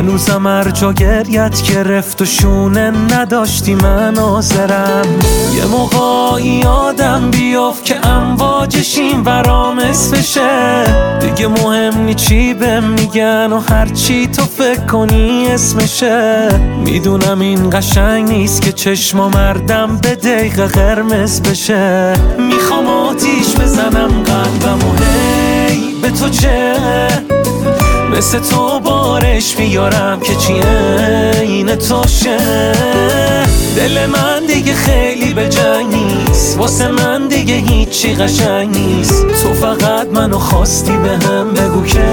هنوزم 0.00 0.46
هر 0.46 0.70
جا 0.70 0.92
گریت 0.92 1.62
گرفت 1.62 2.22
و 2.22 2.24
شونه 2.24 2.90
نداشتی 2.90 3.74
من 3.74 4.16
حاضرم 4.18 5.06
یه 5.54 5.64
موقع 5.64 6.42
یادم 6.42 7.30
بیفت 7.30 7.84
که 7.84 8.06
امواجش 8.06 8.98
این 8.98 9.20
ورام 9.20 9.78
اسمشه. 9.78 10.84
دیگه 11.20 11.48
مهم 11.48 12.04
نی 12.04 12.14
چی 12.14 12.54
به 12.54 12.80
میگن 12.80 13.52
و 13.52 13.58
هرچی 13.58 14.26
تو 14.26 14.42
فکر 14.42 14.86
کنی 14.86 15.46
اسمشه. 15.48 16.48
می‌دونم 16.84 17.40
این 17.40 17.70
قشنگ 17.70 18.28
نیست 18.28 18.62
که 18.62 18.72
چشما 18.72 19.28
مردم 19.28 19.96
به 20.02 20.14
دقیقه 20.14 20.66
قرمز 20.66 21.42
بشه. 21.42 22.12
می‌خوام 22.38 22.86
آتیش 22.86 23.56
بزنم 23.60 24.08
قلبم 24.08 24.78
و 24.88 25.02
هی 25.02 25.94
به 26.02 26.10
تو 26.10 26.28
چه؟ 26.28 26.74
مثل 28.16 28.38
تو 28.38 28.80
بارش 28.80 29.56
بیارم 29.56 30.20
که 30.20 30.34
چی 30.34 30.52
این 31.42 31.76
توشه. 31.76 32.36
دل 33.76 34.06
من 34.06 34.46
دیگه 34.46 34.74
خیلی 34.74 35.34
به 35.34 35.48
جنگ 35.48 35.94
نیست 35.94 36.58
واسه 36.58 36.88
من 36.88 37.28
دیگه 37.28 37.54
هیچی 37.54 38.14
قشنگ 38.14 38.76
نیست. 38.76 39.26
تو 39.42 39.54
فقط 39.54 40.08
منو 40.12 40.38
خواستی 40.38 40.96
به 40.96 41.26
هم 41.26 41.54
بگو 41.54 41.84
که 41.84 42.04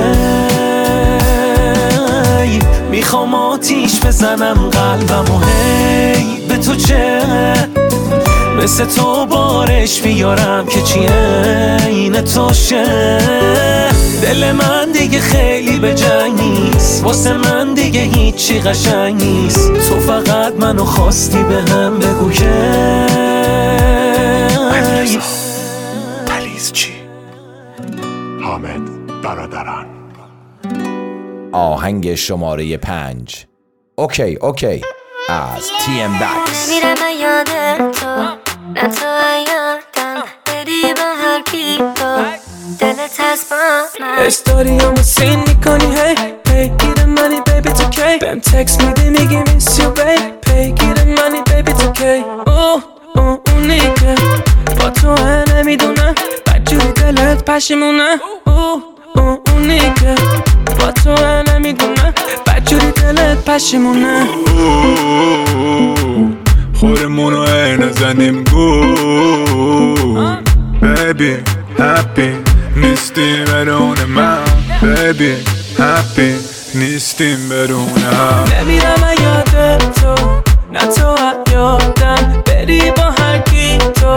می‌خوام 2.92 3.34
آتیش 3.34 4.00
بزنم 4.00 4.70
قلبم 4.70 5.36
و 5.36 5.40
هی 5.40 6.48
به 6.50 6.58
تو 6.58 6.76
چه؟ 6.76 7.22
مثل 8.58 8.86
تو 8.86 9.26
بارش 9.26 10.02
بیارم 10.02 10.66
که 10.66 10.82
چی 10.82 11.00
این 11.88 12.22
توشه 12.22 13.18
دل 14.22 14.52
من 14.52 14.92
دیگه 14.92 15.20
خیلی 15.20 15.80
به 15.80 15.94
جنگ 15.94 16.42
نیست. 16.42 17.04
واسه 17.04 17.38
من 17.38 17.74
دیگه 17.74 18.02
هیچی 18.02 18.60
قشنگ 18.60 19.24
نیست. 19.24 19.74
تو 19.90 20.00
فقط 20.00 20.54
منو 20.54 20.86
خواستی 20.86 21.44
به 21.44 21.62
هم 21.62 22.00
بگو 22.00 22.32
که 22.32 23.06
تلیز 26.26 26.72
چی؟ 26.72 26.92
حامد 28.44 28.82
برادران. 29.24 29.86
آهنگ 31.52 32.16
شماره 32.16 32.78
پنج. 32.78 33.46
OK 33.96 34.36
OK. 34.42 34.82
از 35.30 35.70
TM 35.86 36.20
Bax 36.20 36.70
میرم 36.70 36.98
یاد 37.22 37.77
استوریامو 44.04 45.04
seen 45.04 45.40
می‌کنی 45.40 45.86
هی 45.86 46.16
پیگیر 46.46 47.06
منی 47.06 47.42
baby 47.46 47.70
تو 47.70 47.90
کی 47.90 48.18
بهم 48.22 48.40
تکس 48.40 48.82
میدی 48.82 49.10
میگی 49.10 49.54
miss 49.54 49.80
you 49.80 49.90
baby 49.92 50.02
پیگیر 50.42 51.04
منی 51.04 51.42
baby 51.56 51.74
تو 51.74 51.92
کی 51.92 52.24
اوه 52.48 52.84
اوه 53.16 53.40
اونی 53.54 53.80
که 53.80 54.16
با 54.80 54.90
تو 54.90 55.16
نمی‌دونم 55.54 56.16
بدجوری 56.48 56.92
دلت 56.92 57.46
پشیمونه 57.46 58.20
اوه 58.46 58.84
اوه 59.16 59.40
اونی 59.54 59.80
که 59.80 60.16
با 60.80 60.92
تو 60.92 61.16
نمی‌دونم 61.52 62.14
بدجوری 62.48 62.92
دلت 62.92 63.46
پشیمونه 63.46 64.28
خورمونو 66.74 67.40
ای 67.40 67.78
نزنیم 67.78 68.44
گو 68.44 68.82
بیبی 70.82 71.38
هپی 71.80 72.57
نیستیم 72.78 73.44
بدون 73.46 74.04
من 74.06 74.44
بیبی 74.82 75.36
هپی 75.80 76.36
نیستیم 76.76 77.50
بدون 77.50 77.98
هم 77.98 78.44
نمیرم 78.60 79.04
یاد 79.22 79.78
تو 79.94 80.16
نه 80.72 80.80
تو 80.80 81.16
یادم 81.52 82.44
بری 82.46 82.92
با 82.92 83.04
هر 83.04 83.38
کی 83.38 83.78
تو 83.78 84.16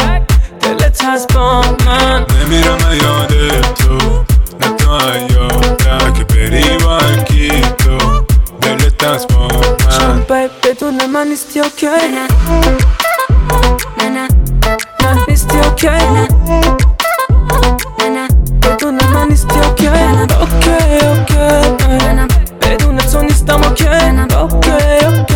دلت 0.60 1.04
هست 1.04 1.34
با 1.34 1.60
من 1.86 2.26
نمیرم 2.42 2.78
یاد 3.02 3.60
تو 3.74 3.98
نه 4.60 4.76
تو 4.76 4.98
یادم 5.34 6.12
که 6.12 6.24
بری 6.24 6.78
با 6.78 6.98
کی 7.24 7.50
تو 7.60 8.24
دلت 8.62 8.98
دست 9.04 9.28
با 9.32 9.48
من 9.48 10.22
باید 10.28 10.50
بدون 10.64 11.06
من 11.06 11.26
نیستی 11.26 11.60
OK 11.60 11.86
نه 11.86 12.28
نه 14.10 14.28
نه 15.02 15.24
نیستی 15.28 15.58
OK 15.58 15.86
نه 15.86 16.28
نه 16.48 16.89
بدون 19.30 19.88
من 19.88 20.26
نیستی 20.26 20.34
OK 20.34 20.76
OK 21.06 21.50
OK 21.60 22.34
بدون 22.60 22.96
تو 22.96 23.22
نیستم 23.22 23.62
OK 23.62 23.84
OK 24.32 24.70
OK 25.06 25.29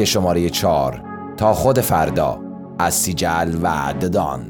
آهنگ 0.00 0.08
شماره 0.08 0.50
چهار 0.50 1.02
تا 1.36 1.52
خود 1.52 1.80
فردا 1.80 2.38
از 2.78 2.94
سیجل 2.94 3.54
و 3.62 3.94
ددان. 4.00 4.40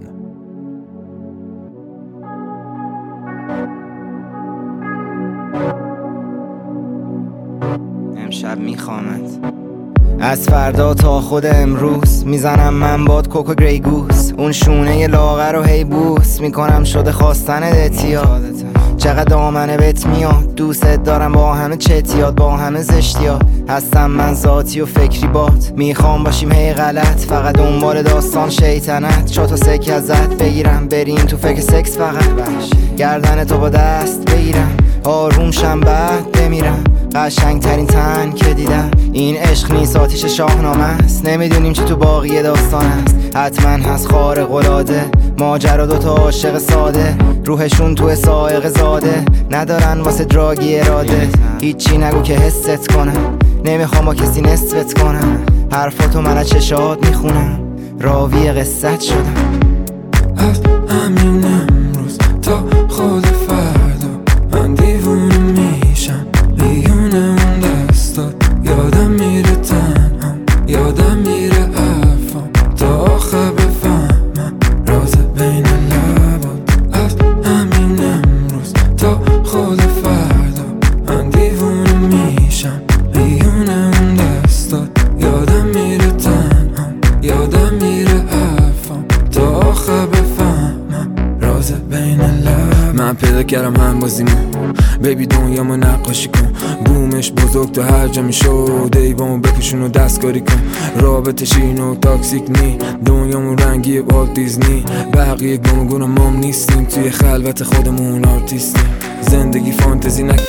امشب 8.16 8.58
میخوامت 8.58 9.38
از 10.20 10.48
فردا 10.48 10.94
تا 10.94 11.20
خود 11.20 11.46
امروز 11.46 12.26
می‌زنم 12.26 12.74
من 12.74 13.04
باد 13.04 13.28
کوکو 13.28 13.54
گری 13.54 13.80
گوس 13.80 14.32
اون 14.38 14.52
شونه 14.52 15.06
لاغر 15.06 15.52
رو 15.52 15.62
هی 15.62 15.84
بوس 15.84 16.40
می‌کنم 16.40 16.84
شده 16.84 17.12
خواستن 17.12 17.70
دتیا 17.70 18.40
چقدر 19.00 19.24
دامنه 19.24 19.76
بهت 19.76 20.06
میاد 20.06 20.54
دوست 20.54 20.84
دارم 20.84 21.32
با 21.32 21.54
همه 21.54 21.76
چتیات 21.76 22.34
با 22.34 22.56
همه 22.56 22.82
زشتیات 22.82 23.42
هستم 23.68 24.10
من 24.10 24.34
ذاتی 24.34 24.80
و 24.80 24.86
فکری 24.86 25.26
بات 25.26 25.72
می‌خوام 25.76 26.24
باشیم 26.24 26.52
هی 26.52 26.72
غلط. 26.72 27.20
فقط 27.20 27.54
دنبال 27.54 28.02
داستان 28.02 28.50
شیطنت. 28.50 29.30
چاتو 29.30 29.56
سکه 29.56 29.92
ازت 29.92 30.42
بگیرم. 30.42 30.88
بریم 30.88 31.16
تو 31.16 31.36
فکر 31.36 31.60
سکس 31.60 31.98
فقط. 31.98 32.24
گردن 32.96 33.44
تو 33.44 33.58
با 33.58 33.68
دست 33.68 34.30
بگیرم. 34.34 34.76
آروم 35.04 35.50
شم 35.50 35.80
بعد 35.80 36.32
بمیرم. 36.32 36.84
قشنگ 37.14 37.62
ترین 37.62 37.86
تن 37.86 38.32
که 38.32 38.54
دیدم. 38.54 38.90
این 39.12 39.36
عشق 39.36 39.72
نیست 39.72 39.96
آتیش 39.96 40.24
شاهنامه 40.24 40.84
است. 40.84 41.26
نمی‌دونیم 41.26 41.72
چه 41.72 41.82
تو 41.82 41.96
باقی 41.96 42.42
داستان 42.42 42.84
است. 42.86 43.36
حتما 43.36 43.92
هست 43.92 44.08
خارق 44.08 44.52
العاده 44.52 45.04
ماجرا 45.38 45.86
دوتا 45.86 46.14
عاشق 46.14 46.58
ساده. 46.58 47.16
روحشون 47.44 47.94
تو 47.94 48.14
سائق 48.14 48.68
زاده. 48.68 49.24
ندارن 49.50 50.00
واسه 50.00 50.24
دراگی 50.24 50.80
اراده. 50.80 51.28
هیچی 51.60 51.98
نگو 51.98 52.22
که 52.22 52.34
حست 52.34 52.88
کنم. 52.88 53.38
نمی‌خوام 53.64 54.04
با 54.04 54.14
کسی 54.14 54.40
نصفت 54.40 54.98
کنم. 54.98 55.38
حرفاتو 55.72 56.20
من 56.20 56.38
از 56.38 56.48
چشات 56.48 57.06
می‌خونم. 57.06 57.60
راوی 58.00 58.52
قصت 58.52 59.00
شدم. 59.00 59.34
از 60.36 60.60
تو 97.72 97.82
هر 97.82 98.08
جا 98.08 98.22
می‌شد 98.22 98.96
ایوامو 98.96 99.38
بپوشون 99.38 99.82
و 99.82 99.88
دستکاری 99.88 100.40
کن. 100.40 100.62
رابطه 101.00 101.44
شیرین 101.44 101.80
و 101.80 101.94
تاکسیک 101.94 102.42
نی 102.50 102.78
دنیامو 103.04 103.54
رنگی 103.54 103.98
والت 103.98 104.34
دیزنی. 104.34 104.84
بقیه 105.12 105.56
گم 105.56 106.04
مام 106.04 106.36
نیستیم 106.36 106.84
توی 106.84 107.10
خلوت 107.10 107.62
خودمون 107.62 108.24
آرتیستیم. 108.24 108.84
زندگی 109.20 109.72
فانتزی 109.72 110.22
نک 110.22 110.40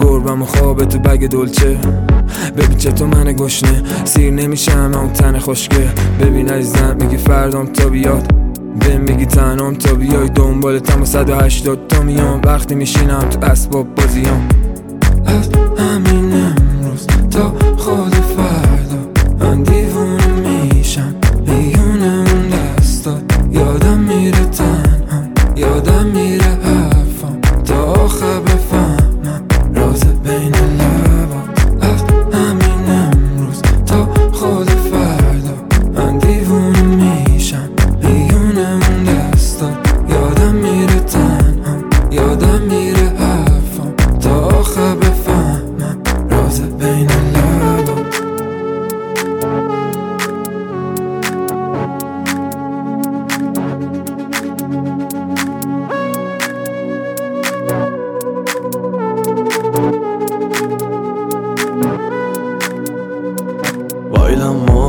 گربم 0.00 0.42
و 0.42 0.44
خوابه 0.44 0.84
تو 0.86 0.98
بگ 0.98 1.28
دلچه. 1.28 1.78
ببین 2.56 2.78
چطور 2.78 3.08
من 3.08 3.32
گشنه. 3.32 3.82
سیر 4.04 4.32
نمیشم 4.32 4.92
اون 4.94 5.12
تن 5.12 5.38
خشکه. 5.38 5.88
ببین 6.20 6.50
عزیزم 6.50 6.96
میگی 7.00 7.16
فردام 7.16 7.66
تا 7.66 7.88
بیاد. 7.88 8.32
به 8.80 8.98
میگی 8.98 9.26
تنام 9.26 9.74
تا 9.74 9.94
بیای. 9.94 10.28
دنبال 10.28 10.78
تم 10.78 11.04
180 11.04 11.86
تا 11.88 12.02
میام. 12.02 12.40
وقتی 12.44 12.74
میشینم 12.74 13.20
تو 13.20 13.44
اسباب 13.44 13.94
بازیام. 13.94 14.48
از 15.28 15.48
همین 15.78 16.32
امروز 16.32 17.06
تا 17.30 17.54
خود 17.78 18.14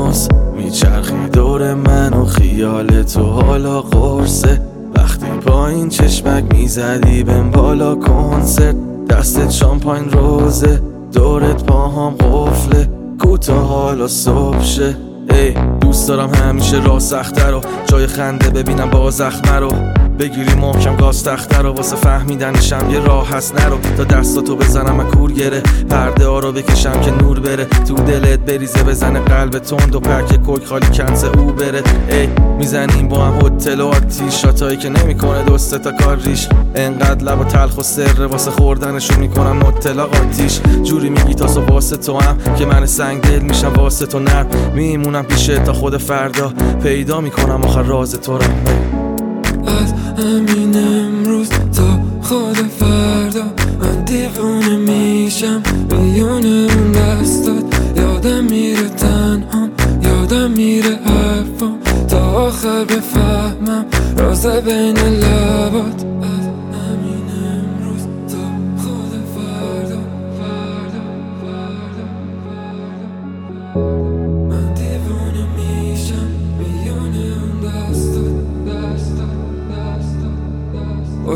ماس 0.10 0.28
میچرخی 0.58 1.30
دور 1.34 1.74
من 1.74 2.13
و 2.13 2.26
خیال 2.26 3.04
تو 3.04 3.24
حالا 3.24 3.82
قرصه. 3.82 4.62
وقتی 4.95 5.26
پایین 5.26 5.89
چشمک 5.89 6.43
می‌زدی 6.54 7.24
بهم 7.24 7.52
بالا 7.52 7.95
کنسرت. 7.95 8.76
دستت 9.10 9.50
شامپاین 9.50 10.10
روزه 10.10 10.82
دورت 11.13 11.63
پاهام 11.63 12.15
قفله. 12.15 12.89
کوتا 13.19 13.54
حالا 13.54 14.08
صبح 14.08 14.63
شه. 14.63 14.98
ای 15.30 15.54
دوست 15.82 16.08
دارم 16.08 16.30
همیشه 16.34 16.84
راه 16.84 17.00
سخته 17.00 17.48
رو 17.48 17.62
جای 17.88 18.08
خنده 18.08 18.50
ببینم 18.50 18.89
با 18.89 19.12
زخمه 19.12 19.56
رو. 19.56 19.72
بگیری 20.19 20.53
محکم 20.53 20.95
گاز 20.95 21.23
تخته 21.23 21.58
رو 21.58 21.73
واسه 21.73 21.95
فهمیدنشم. 21.95 22.89
یه 22.89 22.99
راه 22.99 23.29
هست 23.29 23.62
نرو. 23.62 23.77
تا 23.97 24.03
دستاتو 24.03 24.55
بزنم 24.55 25.03
کور 25.03 25.32
گره. 25.32 25.62
پرده 25.89 26.27
ها 26.27 26.39
رو 26.39 26.51
بکشم 26.51 27.01
که 27.01 27.12
نور 27.12 27.39
بره. 27.39 27.65
تو 27.65 27.93
دلت 27.93 28.39
بریزه 28.39 28.84
بزنه 28.84 29.19
قلب 29.19 29.60
تند 29.60 29.95
و 29.95 29.99
پرک 29.99 30.43
کوک 30.43 30.65
خالی 30.65 30.88
کنز 30.88 31.23
او 31.23 31.45
بره. 31.45 31.84
ای 32.10 32.27
می‌زنیم 32.58 33.08
با 33.08 33.25
هم 33.25 33.45
هتل 33.45 33.82
و 33.82 33.88
آتیش. 33.88 34.34
شاتایی 34.41 34.77
که 34.77 34.89
نمی‌کنه 34.89 35.43
دوسته 35.43 35.77
تا 35.77 35.91
کار 35.91 36.17
ریش. 36.17 36.47
انقدر 36.75 37.23
لب 37.23 37.41
و 37.41 37.43
تلخ 37.43 37.77
و 37.77 37.84
سر 37.84 38.25
واسه 38.25 38.51
خوردنشون 38.51 39.19
می‌کنم 39.19 39.60
نوتلا 39.60 40.03
آتیش. 40.03 40.60
جوری 40.84 41.10
میگی 41.10 41.34
تاسو 41.34 41.62
واسه 41.62 41.97
تو 41.97 42.19
هم 42.19 42.38
که 42.58 42.65
من 42.65 42.86
سنگ 42.86 43.21
دل 43.21 43.39
میشم 43.39 43.73
واسه 43.75 44.05
تو 44.05 44.19
نرم 44.19 44.47
میمونم 44.73 45.23
پیشه 45.23 45.60
تا 45.60 45.73
خود 45.73 45.97
فردا. 45.97 46.53
پیدا 46.84 47.21
می‌کنم 47.21 47.63
آخر 47.63 47.84
راز 47.84 48.15
تو 48.15 48.38
رو. 48.38 48.43
همین 50.19 50.75
امروز 50.77 51.49
تا 51.49 51.99
خود 52.21 52.55
فردا 52.55 53.43
من 53.79 54.03
دیوونه 54.03 54.75
میشم 54.75 55.63
بیون 55.89 56.45
اون 56.45 56.91
دستات. 56.91 57.63
یادم 57.97 58.43
میره 58.43 58.89
تنهام 58.89 59.71
یادم 60.03 60.51
میره 60.51 60.99
حرفام 61.05 61.79
تا 62.08 62.19
آخر 62.19 62.84
بفهمم 62.84 63.86
راز 64.17 64.45
بین 64.45 64.97
لبات. 64.97 66.05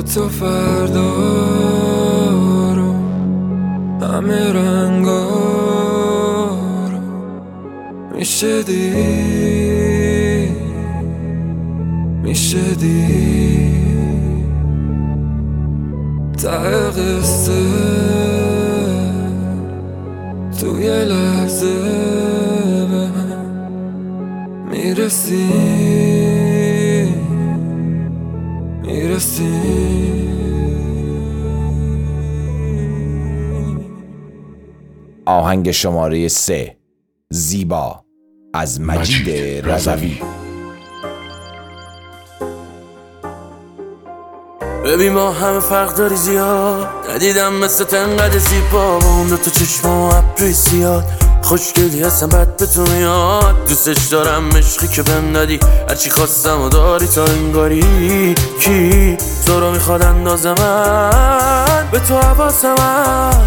تو 0.05 0.29
فردا 0.29 1.13
رو 2.75 2.93
همه 4.01 4.53
رنگا 4.53 5.29
رو 6.91 6.99
میشه 8.15 8.63
دید 8.63 10.57
میشه 12.23 12.75
دید. 12.79 13.43
ته 16.43 16.89
قصه 16.89 17.63
تو 20.59 20.81
یه 20.81 20.91
لحظه 20.91 21.75
به 22.89 23.07
هم 23.07 23.43
آهنگ 35.53 35.71
شماره 35.71 36.27
سه. 36.27 36.77
زیبا 37.29 38.03
از 38.53 38.81
مجید 38.81 39.29
مجید 39.29 39.69
رضوی. 39.69 40.21
ببین 44.85 45.13
ما 45.13 45.31
همه 45.31 45.59
فرق 45.59 45.95
داری 45.95 46.15
زیاد. 46.15 46.87
ندیدم 47.09 47.53
مثل 47.53 47.83
تنقدر 47.83 48.37
زیبا 48.37 48.99
با 48.99 49.07
اون 49.07 49.27
دو 49.27 49.37
تا 49.37 49.51
چشم 49.51 49.89
و 49.89 50.15
ابری 50.15 50.51
زیاد. 50.51 51.03
خوشگلی 51.41 52.03
هستم 52.03 52.29
بد 52.29 52.57
به 52.57 52.65
تو 52.65 52.81
میاد. 52.81 53.67
دوستش 53.67 54.07
دارم 54.07 54.49
عشقی 54.49 54.87
که 54.87 55.03
بهم 55.03 55.37
ندی 55.37 55.59
هرچی 55.89 56.09
خواستم 56.09 56.61
و 56.61 56.69
داری 56.69 57.07
تا 57.07 57.25
انگاری 57.25 58.35
کی؟ 58.59 59.17
تو 59.45 59.59
رو 59.59 59.71
می‌خواد 59.71 60.03
اندازه 60.03 60.53
من. 60.53 61.62
به 61.93 61.99
تو 61.99 62.17
حواسم 62.17 62.75
هست 62.75 63.41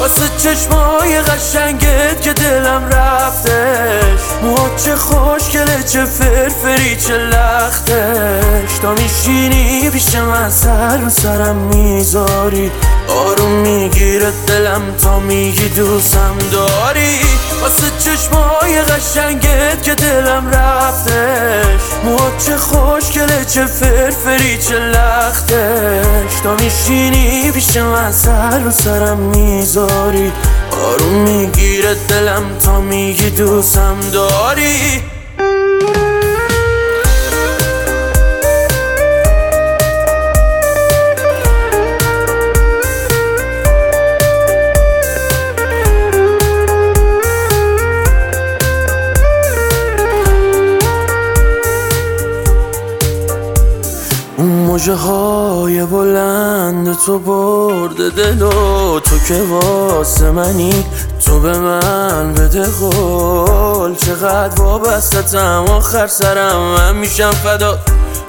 واسه 0.00 0.28
چشمای 0.38 1.20
قشنگت 1.20 2.22
که 2.22 2.32
دلم 2.32 2.88
رفتش. 2.88 4.20
موهات 4.42 4.84
چه 4.84 4.96
خوشگله 4.96 5.82
چه 5.82 6.04
فرفری 6.04 6.96
چه 6.96 7.16
لختش. 7.16 8.78
تا 8.82 8.94
میشینی 8.94 9.90
پیش 9.90 10.14
من 10.14 10.50
سر 10.50 11.08
سرم 11.08 11.56
می‌ذاری. 11.56 12.72
آروم 13.08 13.50
می‌گیره 13.50 14.32
دلم 14.46 14.82
تا 15.02 15.18
میگی 15.18 15.68
دوستم 15.68 16.38
داری؟ 16.52 17.18
واسه 17.60 17.86
چشمای 17.98 18.82
قشنگت 18.82 19.82
که 19.82 19.94
دلم 19.94 20.50
رفتش. 20.50 21.80
موهات 22.04 22.46
چه 22.46 22.56
خوشگله 22.56 23.44
چه 23.44 23.66
فرفری 23.66 24.58
چه 24.58 24.78
لختش. 24.78 26.40
تا 26.44 26.54
میشینی 26.54 27.50
پیش 27.50 27.76
من 27.76 28.12
سر 28.12 28.58
رو 28.58 28.70
سرم 28.70 29.18
می‌ذاری. 29.18 30.32
آروم 30.84 31.14
می‌گیره 31.14 31.94
دلم 32.08 32.58
تا 32.64 32.80
میگی 32.80 33.30
دوستم 33.30 33.96
داری؟ 34.12 35.02
موجه 54.72 54.94
های 54.94 55.84
بلند 55.84 56.96
تو 57.06 57.18
برده 57.18 58.10
دل 58.10 58.38
تو 59.00 59.18
که 59.28 59.42
واسه 59.42 60.30
منی 60.30 60.84
تو 61.26 61.40
به 61.40 61.58
من 61.58 62.34
بده 62.34 62.66
قول. 62.66 63.94
چقدر 63.94 64.62
وابستتم 64.62 65.64
آخر 65.70 66.06
سرم 66.06 66.56
من 66.56 66.96
میشم 66.96 67.30
فدا. 67.30 67.78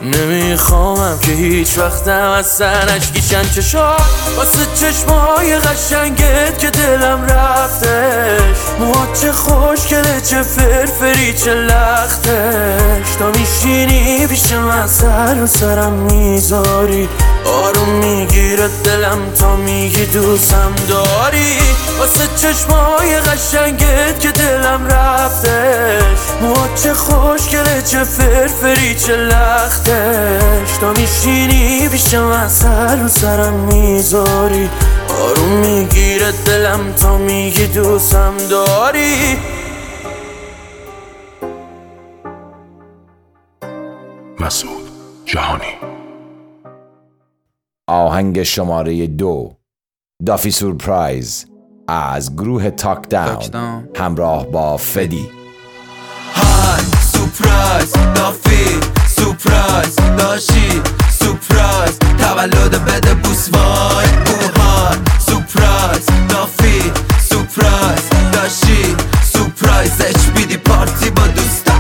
نمیخوامم 0.04 1.20
که 1.20 1.32
هیچ 1.32 1.78
وقتم 1.78 2.32
از 2.32 2.48
سرش 2.48 3.12
گیشن 3.12 3.44
چشا. 3.56 3.98
واسه 4.38 4.66
چشمای 4.76 5.58
قشنگت 5.60 6.60
که 6.60 6.70
دلم 6.70 7.24
رفتش. 7.24 8.58
موهات 8.80 9.22
چه 9.22 9.32
خوشگله 9.32 10.22
چه 10.22 10.44
فرفری 10.44 11.34
چه 11.34 11.54
لختش. 11.54 13.16
تا 13.20 13.32
میشینی 13.40 14.28
پیش 14.28 14.52
من 14.52 14.88
سر 14.88 15.36
رو 15.36 15.48
سرم 15.48 15.94
می‌ذاری. 15.94 17.10
آروم 17.46 17.90
می‌گیره 17.90 18.70
دلم 18.84 19.32
تا 19.40 19.56
میگی 19.56 20.06
دوستم 20.06 20.72
داری؟ 20.90 21.58
واسه 22.00 22.28
چشمای 22.36 23.20
قشنگت 23.20 24.20
که 24.20 24.32
دلم 24.32 24.88
رفتش 24.88 26.20
موهات 26.42 26.84
چه 26.84 26.94
خوشگله 26.94 27.82
چه 27.82 28.04
فرفری 28.04 28.96
چه 28.96 29.16
لختش. 29.16 30.78
تا 30.82 30.94
میشینی 30.94 31.90
من 32.14 32.50
سر 32.50 32.96
رو 32.96 33.08
سرم 33.08 33.54
می‌ذاری. 33.54 34.70
آروم 35.22 35.50
می‌گیره 35.50 36.32
دلم 36.46 36.94
تا 36.94 37.18
میگی 37.18 37.68
دوستم 37.68 38.34
داری؟ 38.50 39.38
مسعود 44.40 44.90
جهانی 45.26 45.93
آهنگ 47.88 48.44
شماره 48.44 49.08
دو 49.08 49.54
دافی 50.26 50.52
سورپرایز 50.52 51.46
از 51.88 52.36
گروه 52.36 52.70
تاک 52.70 53.10
داون 53.10 53.90
همراه 53.96 54.48
با 54.48 54.78
فدی. 54.78 55.30
های 56.36 56.84
سپرایز 57.02 57.94
دافی 58.16 58.80
سپرایز 59.08 59.96
داشی 60.18 60.82
سپرایز 61.12 62.00
تولد 62.00 62.86
بده 62.86 63.14
بوس 63.14 63.50
وای 63.54 64.06
اوهای 64.06 64.98
سپرایز 65.20 66.06
دافی 66.30 66.92
سپرایز 67.22 68.10
داشی 68.34 68.96
سپرایزش 69.24 70.30
بیدی 70.36 70.58
پارتی 70.58 71.10
با 71.10 71.28
دوستا 71.28 71.73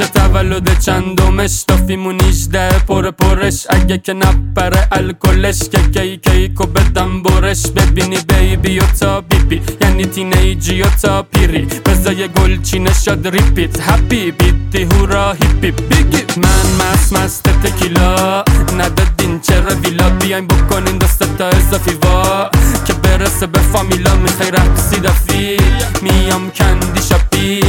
میشه 0.00 0.12
تولد 0.12 0.78
چندمش؟ 0.78 1.64
دافیمون 1.68 2.20
18 2.20 2.78
پر 2.78 3.10
پرش. 3.10 3.66
اگه 3.70 3.98
که 3.98 4.12
نپره 4.12 4.88
الکلش 4.92 5.58
که 5.58 5.78
کی 5.94 6.16
کیکو 6.16 6.66
بدم 6.66 7.22
برش. 7.22 7.66
ببینی 7.66 8.16
بیبی 8.28 8.78
و 8.78 8.82
تا 9.00 9.20
بیبی 9.20 9.62
یعنی 9.80 10.04
تینیجی 10.04 10.82
و 10.82 10.86
تا 11.02 11.22
پیری. 11.22 11.66
بزای 11.86 12.28
گل 12.28 12.62
چی 12.62 12.78
نشد 12.78 13.28
ریپیت. 13.28 13.80
هپی 13.80 14.30
بیتی 14.30 14.82
هورا 14.82 15.32
هیپی. 15.32 15.70
بیگی 15.70 16.24
من 16.36 16.66
مست 16.80 17.12
مست 17.12 17.42
تکیلا. 17.42 18.44
ندادین 18.78 19.40
چرا 19.40 19.74
ویلا؟ 19.84 20.10
بیاین 20.10 20.46
بکنین 20.46 20.98
دست 20.98 21.36
تا 21.38 21.48
اضافی 21.48 21.94
وا. 22.02 22.50
که 22.86 22.92
برسه 22.92 23.46
به 23.46 23.58
فامیلا 23.58 24.14
می‌خوای 24.14 24.50
رقصی 24.50 25.00
دافی 25.00 25.56
میام 26.02 26.50
کندی 26.50 27.02
شاپی. 27.02 27.60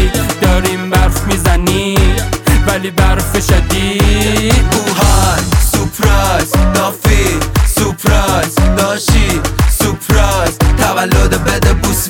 داریم 0.42 0.90
برف 0.90 1.28
می‌زنی. 1.28 1.96
ولی 2.68 2.92
برف 2.92 3.40
شدید. 3.48 4.66
اوهان 4.74 5.40
سپرایز 5.72 6.52
دافی 6.74 7.40
سپرایز 7.76 8.56
داشی 8.78 9.42
سپرایز 9.80 10.58
تولد 10.78 11.44
بده 11.44 11.74
بوس 11.74 12.08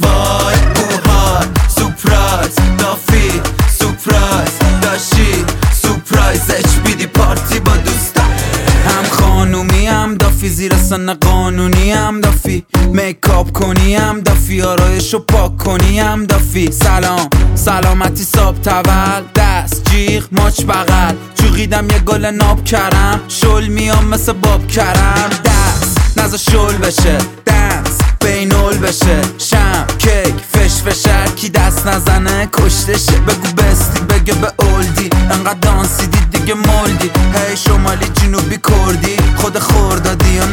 زیر 10.62 10.78
سن 10.78 11.14
قانونی 11.14 11.92
هم 11.92 12.22
دافی. 12.22 12.66
میکاپ 12.94 13.52
کنی 13.52 13.96
هم 13.96 14.20
دافی. 14.20 14.62
آرایشو 14.62 15.20
پاک 15.20 15.58
کنی 15.58 16.00
هم 16.00 16.26
دافی. 16.26 16.72
سلام. 16.72 17.30
سلامتی 17.56 18.24
ساب 18.24 18.62
تول. 18.62 19.22
دست 19.36 19.90
جیغ 19.90 20.24
ماچ 20.32 20.62
بغل. 20.62 21.16
چوقیدم 21.34 21.90
یه 21.90 22.00
گل 22.00 22.26
ناب 22.26 22.64
کرم 22.64 23.20
شل 23.28 23.68
میام 23.68 24.06
مثل 24.06 24.34
باب 24.34 24.68
کرم. 24.68 25.30
دست 25.46 26.18
نزا 26.18 26.38
شل 26.38 26.78
بشه. 26.78 27.18
دنس 27.46 27.98
بینول 28.26 28.78
بشه. 28.78 29.22
شم 29.38 29.86
کیک 29.98 30.36
فش 30.54 30.82
فشر 30.82 31.28
کی 31.36 31.50
دست 31.50 31.88
نزنه 31.88 32.50
کشتشه 32.54 33.18
بگو 33.28 33.54
بستی 33.58 34.00
بگه 34.00 34.34
به 34.34 34.54
اولدی. 34.60 35.10
انقدر 35.32 35.60
دانسیدی 35.62 36.20
دیگه 36.32 36.54
مولدی. 36.54 37.12
هی 37.34 37.58
شمالی 37.58 38.06
جنوبی 38.06 38.58
کردی. 38.58 39.21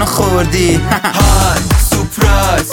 نخوردی 0.09 0.75
های 0.75 1.63
سپرایز 1.81 2.71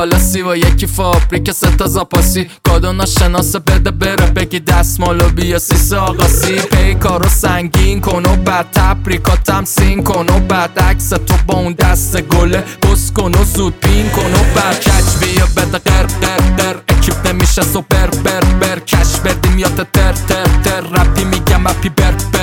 بالا 0.00 0.18
سی 0.18 0.42
و 0.42 0.56
یکی 0.56 0.86
فابریک 0.86 1.52
ستا 1.52 1.86
زاپاسی. 1.86 2.50
کادو 2.68 2.92
ناشناسه 2.92 3.58
بده 3.58 3.90
بره 3.90 4.26
بگی 4.26 4.60
دستمالو 4.60 5.28
بیا 5.28 5.58
سیس 5.58 5.92
آقاسی 5.92 6.54
پی 6.54 6.94
کارو 6.94 7.28
سنگین 7.28 8.00
کن 8.00 8.22
و 8.26 8.36
بعد 8.36 8.66
تبریکا 8.72 9.36
تمسین 9.36 10.02
کن 10.02 10.26
و 10.28 10.38
بعد 10.38 10.78
عکس 10.78 11.08
تو 11.08 11.34
با 11.46 11.54
اون 11.54 11.72
دست 11.72 12.20
گله 12.20 12.64
بس 12.82 13.12
کن 13.12 13.32
و 13.34 13.44
زود 13.44 13.74
پین 13.80 14.08
کن 14.10 14.32
و 14.32 14.42
بعد 14.54 14.80
کچ 14.80 15.08
بیا 15.20 15.46
بده 15.56 15.78
قر 15.78 16.06
قر 16.06 16.42
قر. 16.56 16.76
اکیپ 16.88 17.26
نمیشه 17.26 17.62
سوپر 17.62 18.06
بر 18.06 18.40
بر 18.60 18.78
کش 18.78 19.20
بدیم 19.24 19.58
یا 19.58 19.68
تر 19.68 20.12
تر 20.12 20.46
تر. 20.64 20.80
رپی 20.80 21.24
میگم 21.24 21.66
اپی 21.66 21.88
بر 21.88 22.12
بر 22.12 22.16
بر. 22.32 22.39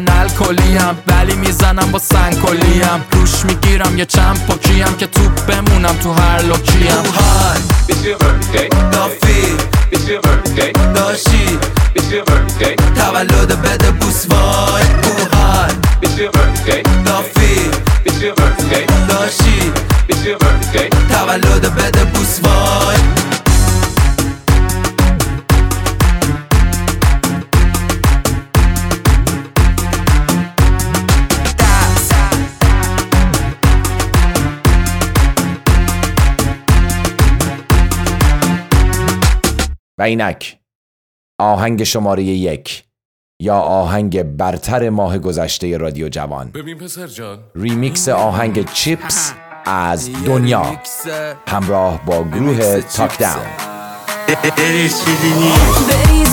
میگن 0.00 0.12
الکلیم 0.18 0.98
ولی 1.06 1.34
می‌زنم 1.34 1.90
با 1.92 1.98
سنگکلیم. 1.98 3.04
روش 3.12 3.44
می‌گیرم 3.44 3.98
یه 3.98 4.04
چند 4.04 4.46
پاکیم 4.46 4.96
که 4.98 5.06
تو 5.06 5.20
بمونم 5.48 5.96
تو 6.02 6.12
هر 6.12 6.42
لوکیم. 6.42 6.96
اوهان 7.04 7.60
دافی. 8.92 9.56
داشی. 10.94 11.58
تولد 12.96 13.62
بده 13.62 13.90
بوس 13.90 14.26
وای. 14.30 14.82
اوهان 15.02 15.70
دافی. 17.04 17.70
داشی. 19.08 19.72
تولد 21.10 21.74
بده 21.74 22.04
بوس 22.04 22.40
وای. 22.42 22.85
و 40.06 40.08
اینک 40.08 40.58
آهنگ 41.40 41.84
شماره 41.84 42.22
یک 42.22 42.84
یا 43.42 43.56
آهنگ 43.56 44.22
برتر 44.22 44.90
ماه 44.90 45.18
گذشته 45.18 45.76
رادیو 45.76 46.08
جوان. 46.08 46.50
ببین 46.50 46.78
پسر 46.78 47.06
جان. 47.06 47.38
ریمیکس 47.54 48.08
آهنگ 48.08 48.72
چیپس 48.72 49.32
از 49.66 50.10
دنیا. 50.24 50.80
همراه 51.48 52.04
با 52.04 52.24
گروه 52.24 52.80
تاک 52.80 53.18
داون 53.18 53.46
بریز 54.26 55.04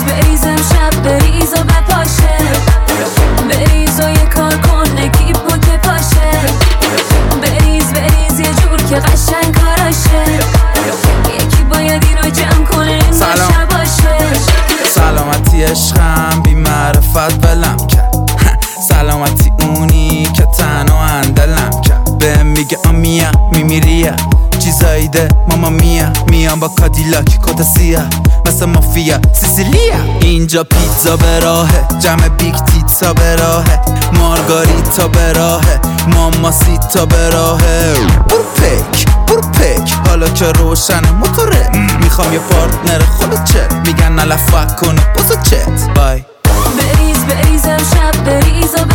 بریز 0.04 0.44
امشب 0.44 1.02
بریز 1.02 1.52
و 1.52 1.64
بپاشه 1.64 2.38
بریز 3.50 4.00
و 4.00 4.10
یه 4.10 4.26
کار 4.34 4.56
کن 4.56 4.90
نگیب 4.98 5.36
و 5.36 5.58
که 5.58 5.76
پاشه. 5.76 6.30
بریز 7.42 7.92
بریز 7.92 8.40
یه 8.40 8.54
جور 8.54 8.76
که 8.88 8.96
قشنگ 8.96 9.54
کاراشه. 9.60 10.73
یکی 10.86 11.64
باید 11.70 12.04
سلام. 13.10 13.64
باشه 13.70 14.18
سلامتی 14.94 15.62
عشقم 15.62 16.42
بی 16.44 16.54
معرفت 16.54 17.44
ولم 17.46 17.76
کرد. 17.76 18.14
سلامتی 18.88 19.52
اونی 19.60 20.28
که 20.36 20.46
تنها 20.58 21.04
اندلم 21.04 21.80
کرد. 21.80 22.18
به 22.18 22.42
میگه 22.42 22.78
آمیا 22.88 23.30
میمیریه 23.52 24.14
چیزایی 24.58 25.08
ده 25.08 25.28
ماما 25.48 25.70
میا 25.70 26.12
میام 26.28 26.60
با 26.60 26.68
کادیلاک 26.68 27.24
کت 27.24 27.62
سیاه 27.62 28.04
مثل 28.46 28.64
مافیا 28.64 29.18
سیسیلیا. 29.32 29.94
اینجا 30.20 30.64
پیتزا 30.64 31.16
به 31.16 31.40
راهه 31.40 31.88
جمع 31.98 32.28
بیگ 32.28 32.54
تیتزا 32.54 33.12
به 33.12 33.36
راهه. 33.36 33.80
مارگاریتا 34.12 35.08
به 35.08 35.32
راهه 35.32 35.80
ماما 36.14 36.50
سیتا 36.50 37.06
به 37.06 37.30
راهه. 37.30 37.94
برو 38.28 38.44
پک 39.44 39.92
حالا 40.08 40.28
که 40.28 40.52
روشن 40.52 41.10
موتوره. 41.10 41.70
می‌خوام 42.02 42.32
یه 42.32 42.38
پارتنر 42.38 42.98
خود 42.98 43.44
چه 43.44 43.68
میگن 43.86 44.12
نلفک 44.12 44.76
کنه 44.76 45.00
بزا 45.14 45.36
چت. 45.42 45.94
بای 45.94 46.24
بریز 46.78 47.24
بریز 47.24 47.66
امشب 47.66 48.24
بریز 48.24 48.74
و 48.74 48.93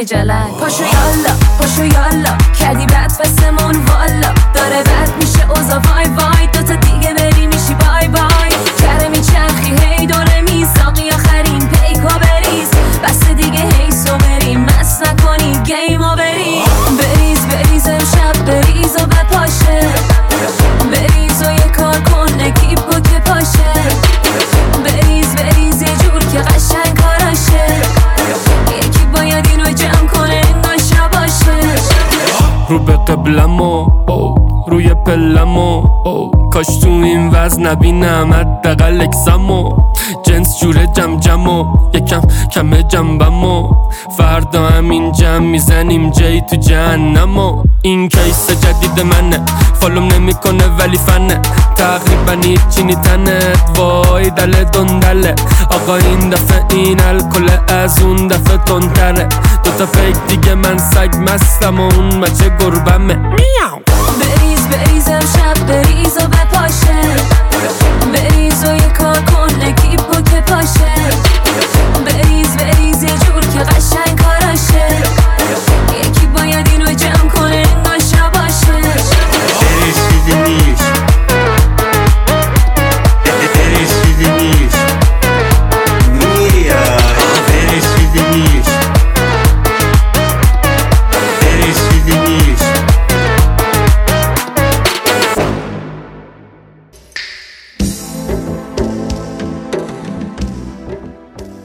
خجالت. 0.00 0.48
پاشو 0.60 0.82
یالا 0.82 1.34
پاشو 1.58 1.84
یالا. 1.84 2.38
کردی 2.60 2.86
بد 2.86 3.12
به 32.86 32.92
قبلمو. 32.92 33.86
او 34.08 34.34
روی 34.68 34.94
پلمو. 34.94 35.84
او 36.04 36.30
کاش 36.52 36.66
تو 36.66 36.88
این 36.88 37.30
وزن 37.32 37.66
نبینم 37.66 38.32
حداقل 38.32 39.00
اکسمو 39.00 39.72
جنس 40.22 40.60
جور 40.60 40.86
جم 40.86 41.20
جم 41.20 41.48
و 41.48 41.64
یکم 41.94 42.20
کم 42.52 42.82
جنبم 42.82 43.44
و 43.44 43.72
فردا 44.18 44.66
همین 44.66 45.12
جمع 45.12 45.38
می‌زنیم 45.38 46.10
جایی 46.10 46.40
تو 46.40 46.56
جهنم 46.56 47.38
و 47.38 47.62
این 47.82 48.08
کیس 48.08 48.50
جدید 48.50 49.06
منه. 49.06 49.40
فالوم 49.80 50.08
نمی‌کنه 50.08 50.64
ولی 50.78 50.96
فنه. 50.96 51.40
تقریبا 51.76 52.32
هیچی 52.42 52.82
نیتنت 52.82 53.78
وای 53.78 54.30
دل 54.30 54.64
دندله. 54.64 55.34
آقا 55.70 55.96
این 55.96 56.30
دفعه 56.30 56.64
این 56.70 57.00
الکل 57.00 57.74
از 57.74 58.02
اون 58.02 58.26
دفعه 58.26 58.56
تندتره. 58.56 59.28
دوتا 59.64 59.86
فیک 59.86 60.16
دیگه 60.28 60.54
من 60.54 60.78
سگ 60.78 61.16
مستم 61.16 61.80
و 61.80 61.82
اون 61.82 62.16
مچه 62.16 62.56
گربمه. 62.60 63.14
میاو 63.14 63.80
بریز 64.20 64.68
بریز 64.68 65.08
امشب 65.08 65.66
بریز 65.66 66.16
و 66.16 66.28
بپاشه. 66.28 67.00
بریز 68.12 68.64
و 68.64 68.74
یه 68.74 68.88
کار 68.98 69.16
کن 69.16 69.62
اکیپو 69.62 70.22
که 70.22 70.40
پاشه. 70.40 70.94
بریز 72.06 72.56
بریز 72.56 73.02
یه 73.02 73.18
جور 73.18 73.40
که 73.40 73.58
قشنگ 73.58 74.22
کاراشه. 74.22 75.19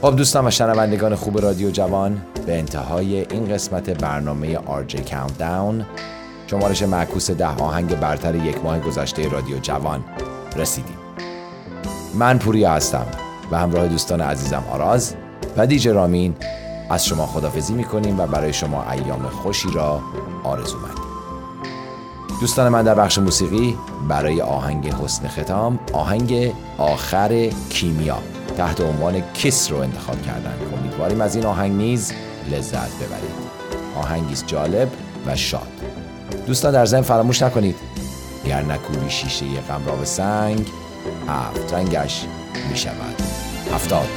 خب 0.05 0.15
دوستان 0.15 0.47
و 0.47 0.51
شنوندگان 0.51 1.15
خوب 1.15 1.41
رادیو 1.41 1.71
جوان 1.71 2.21
به 2.45 2.59
انتهای 2.59 3.15
این 3.15 3.49
قسمت 3.49 3.89
برنامه 3.89 4.55
RJ 4.55 4.93
Countdown 4.93 5.83
شمارش 6.47 6.83
معکوس 6.83 7.31
ده 7.31 7.47
آهنگ 7.47 7.99
برتر 7.99 8.35
یک 8.35 8.63
ماه 8.63 8.79
گذشته 8.79 9.29
رادیو 9.29 9.59
جوان 9.59 10.03
رسیدیم. 10.55 10.97
من 12.13 12.37
پوریا 12.37 12.71
هستم 12.71 13.05
و 13.51 13.57
همراه 13.57 13.87
دوستان 13.87 14.21
عزیزم 14.21 14.63
آراز 14.71 15.15
و 15.57 15.67
دیج 15.67 15.87
رامین 15.87 16.35
از 16.89 17.05
شما 17.05 17.25
خدافزی 17.25 17.73
می‌کنیم 17.73 18.19
و 18.19 18.27
برای 18.27 18.53
شما 18.53 18.91
ایام 18.91 19.27
خوشی 19.29 19.69
را 19.75 20.01
آرزو 20.43 20.77
مندیم 20.77 21.05
دوستان 22.41 22.69
من 22.69 22.83
در 22.83 22.95
بخش 22.95 23.17
موسیقی 23.17 23.77
برای 24.09 24.41
آهنگ 24.41 24.87
حسن 24.87 25.27
ختام 25.27 25.79
آهنگ 25.93 26.53
آخر 26.77 27.49
کیمیا. 27.69 28.34
تحت 28.57 28.81
عنوان 28.81 29.23
کس 29.33 29.71
رو 29.71 29.77
انتخاب 29.77 30.21
کردن. 30.21 30.53
امیدواریم 30.77 31.21
از 31.21 31.35
این 31.35 31.45
آهنگ 31.45 31.71
نیز 31.71 32.13
لذت 32.51 32.95
ببرید. 32.95 33.45
آهنگی 33.95 34.35
جالب 34.47 34.91
و 35.25 35.35
شاد. 35.35 35.67
دوستان 36.47 36.73
در 36.73 36.85
ضمن 36.85 37.01
فراموش 37.01 37.41
نکنید. 37.41 37.75
گر 38.45 38.61
نکوبی 38.61 39.09
شیشه 39.09 39.45
غم 39.45 39.85
را 39.85 39.95
به 39.95 40.05
سنگ 40.05 40.67
هفت 41.27 41.73
رنگش 41.73 42.25
می 42.69 42.77
شود 42.77 43.21
هفتاد. 43.73 44.07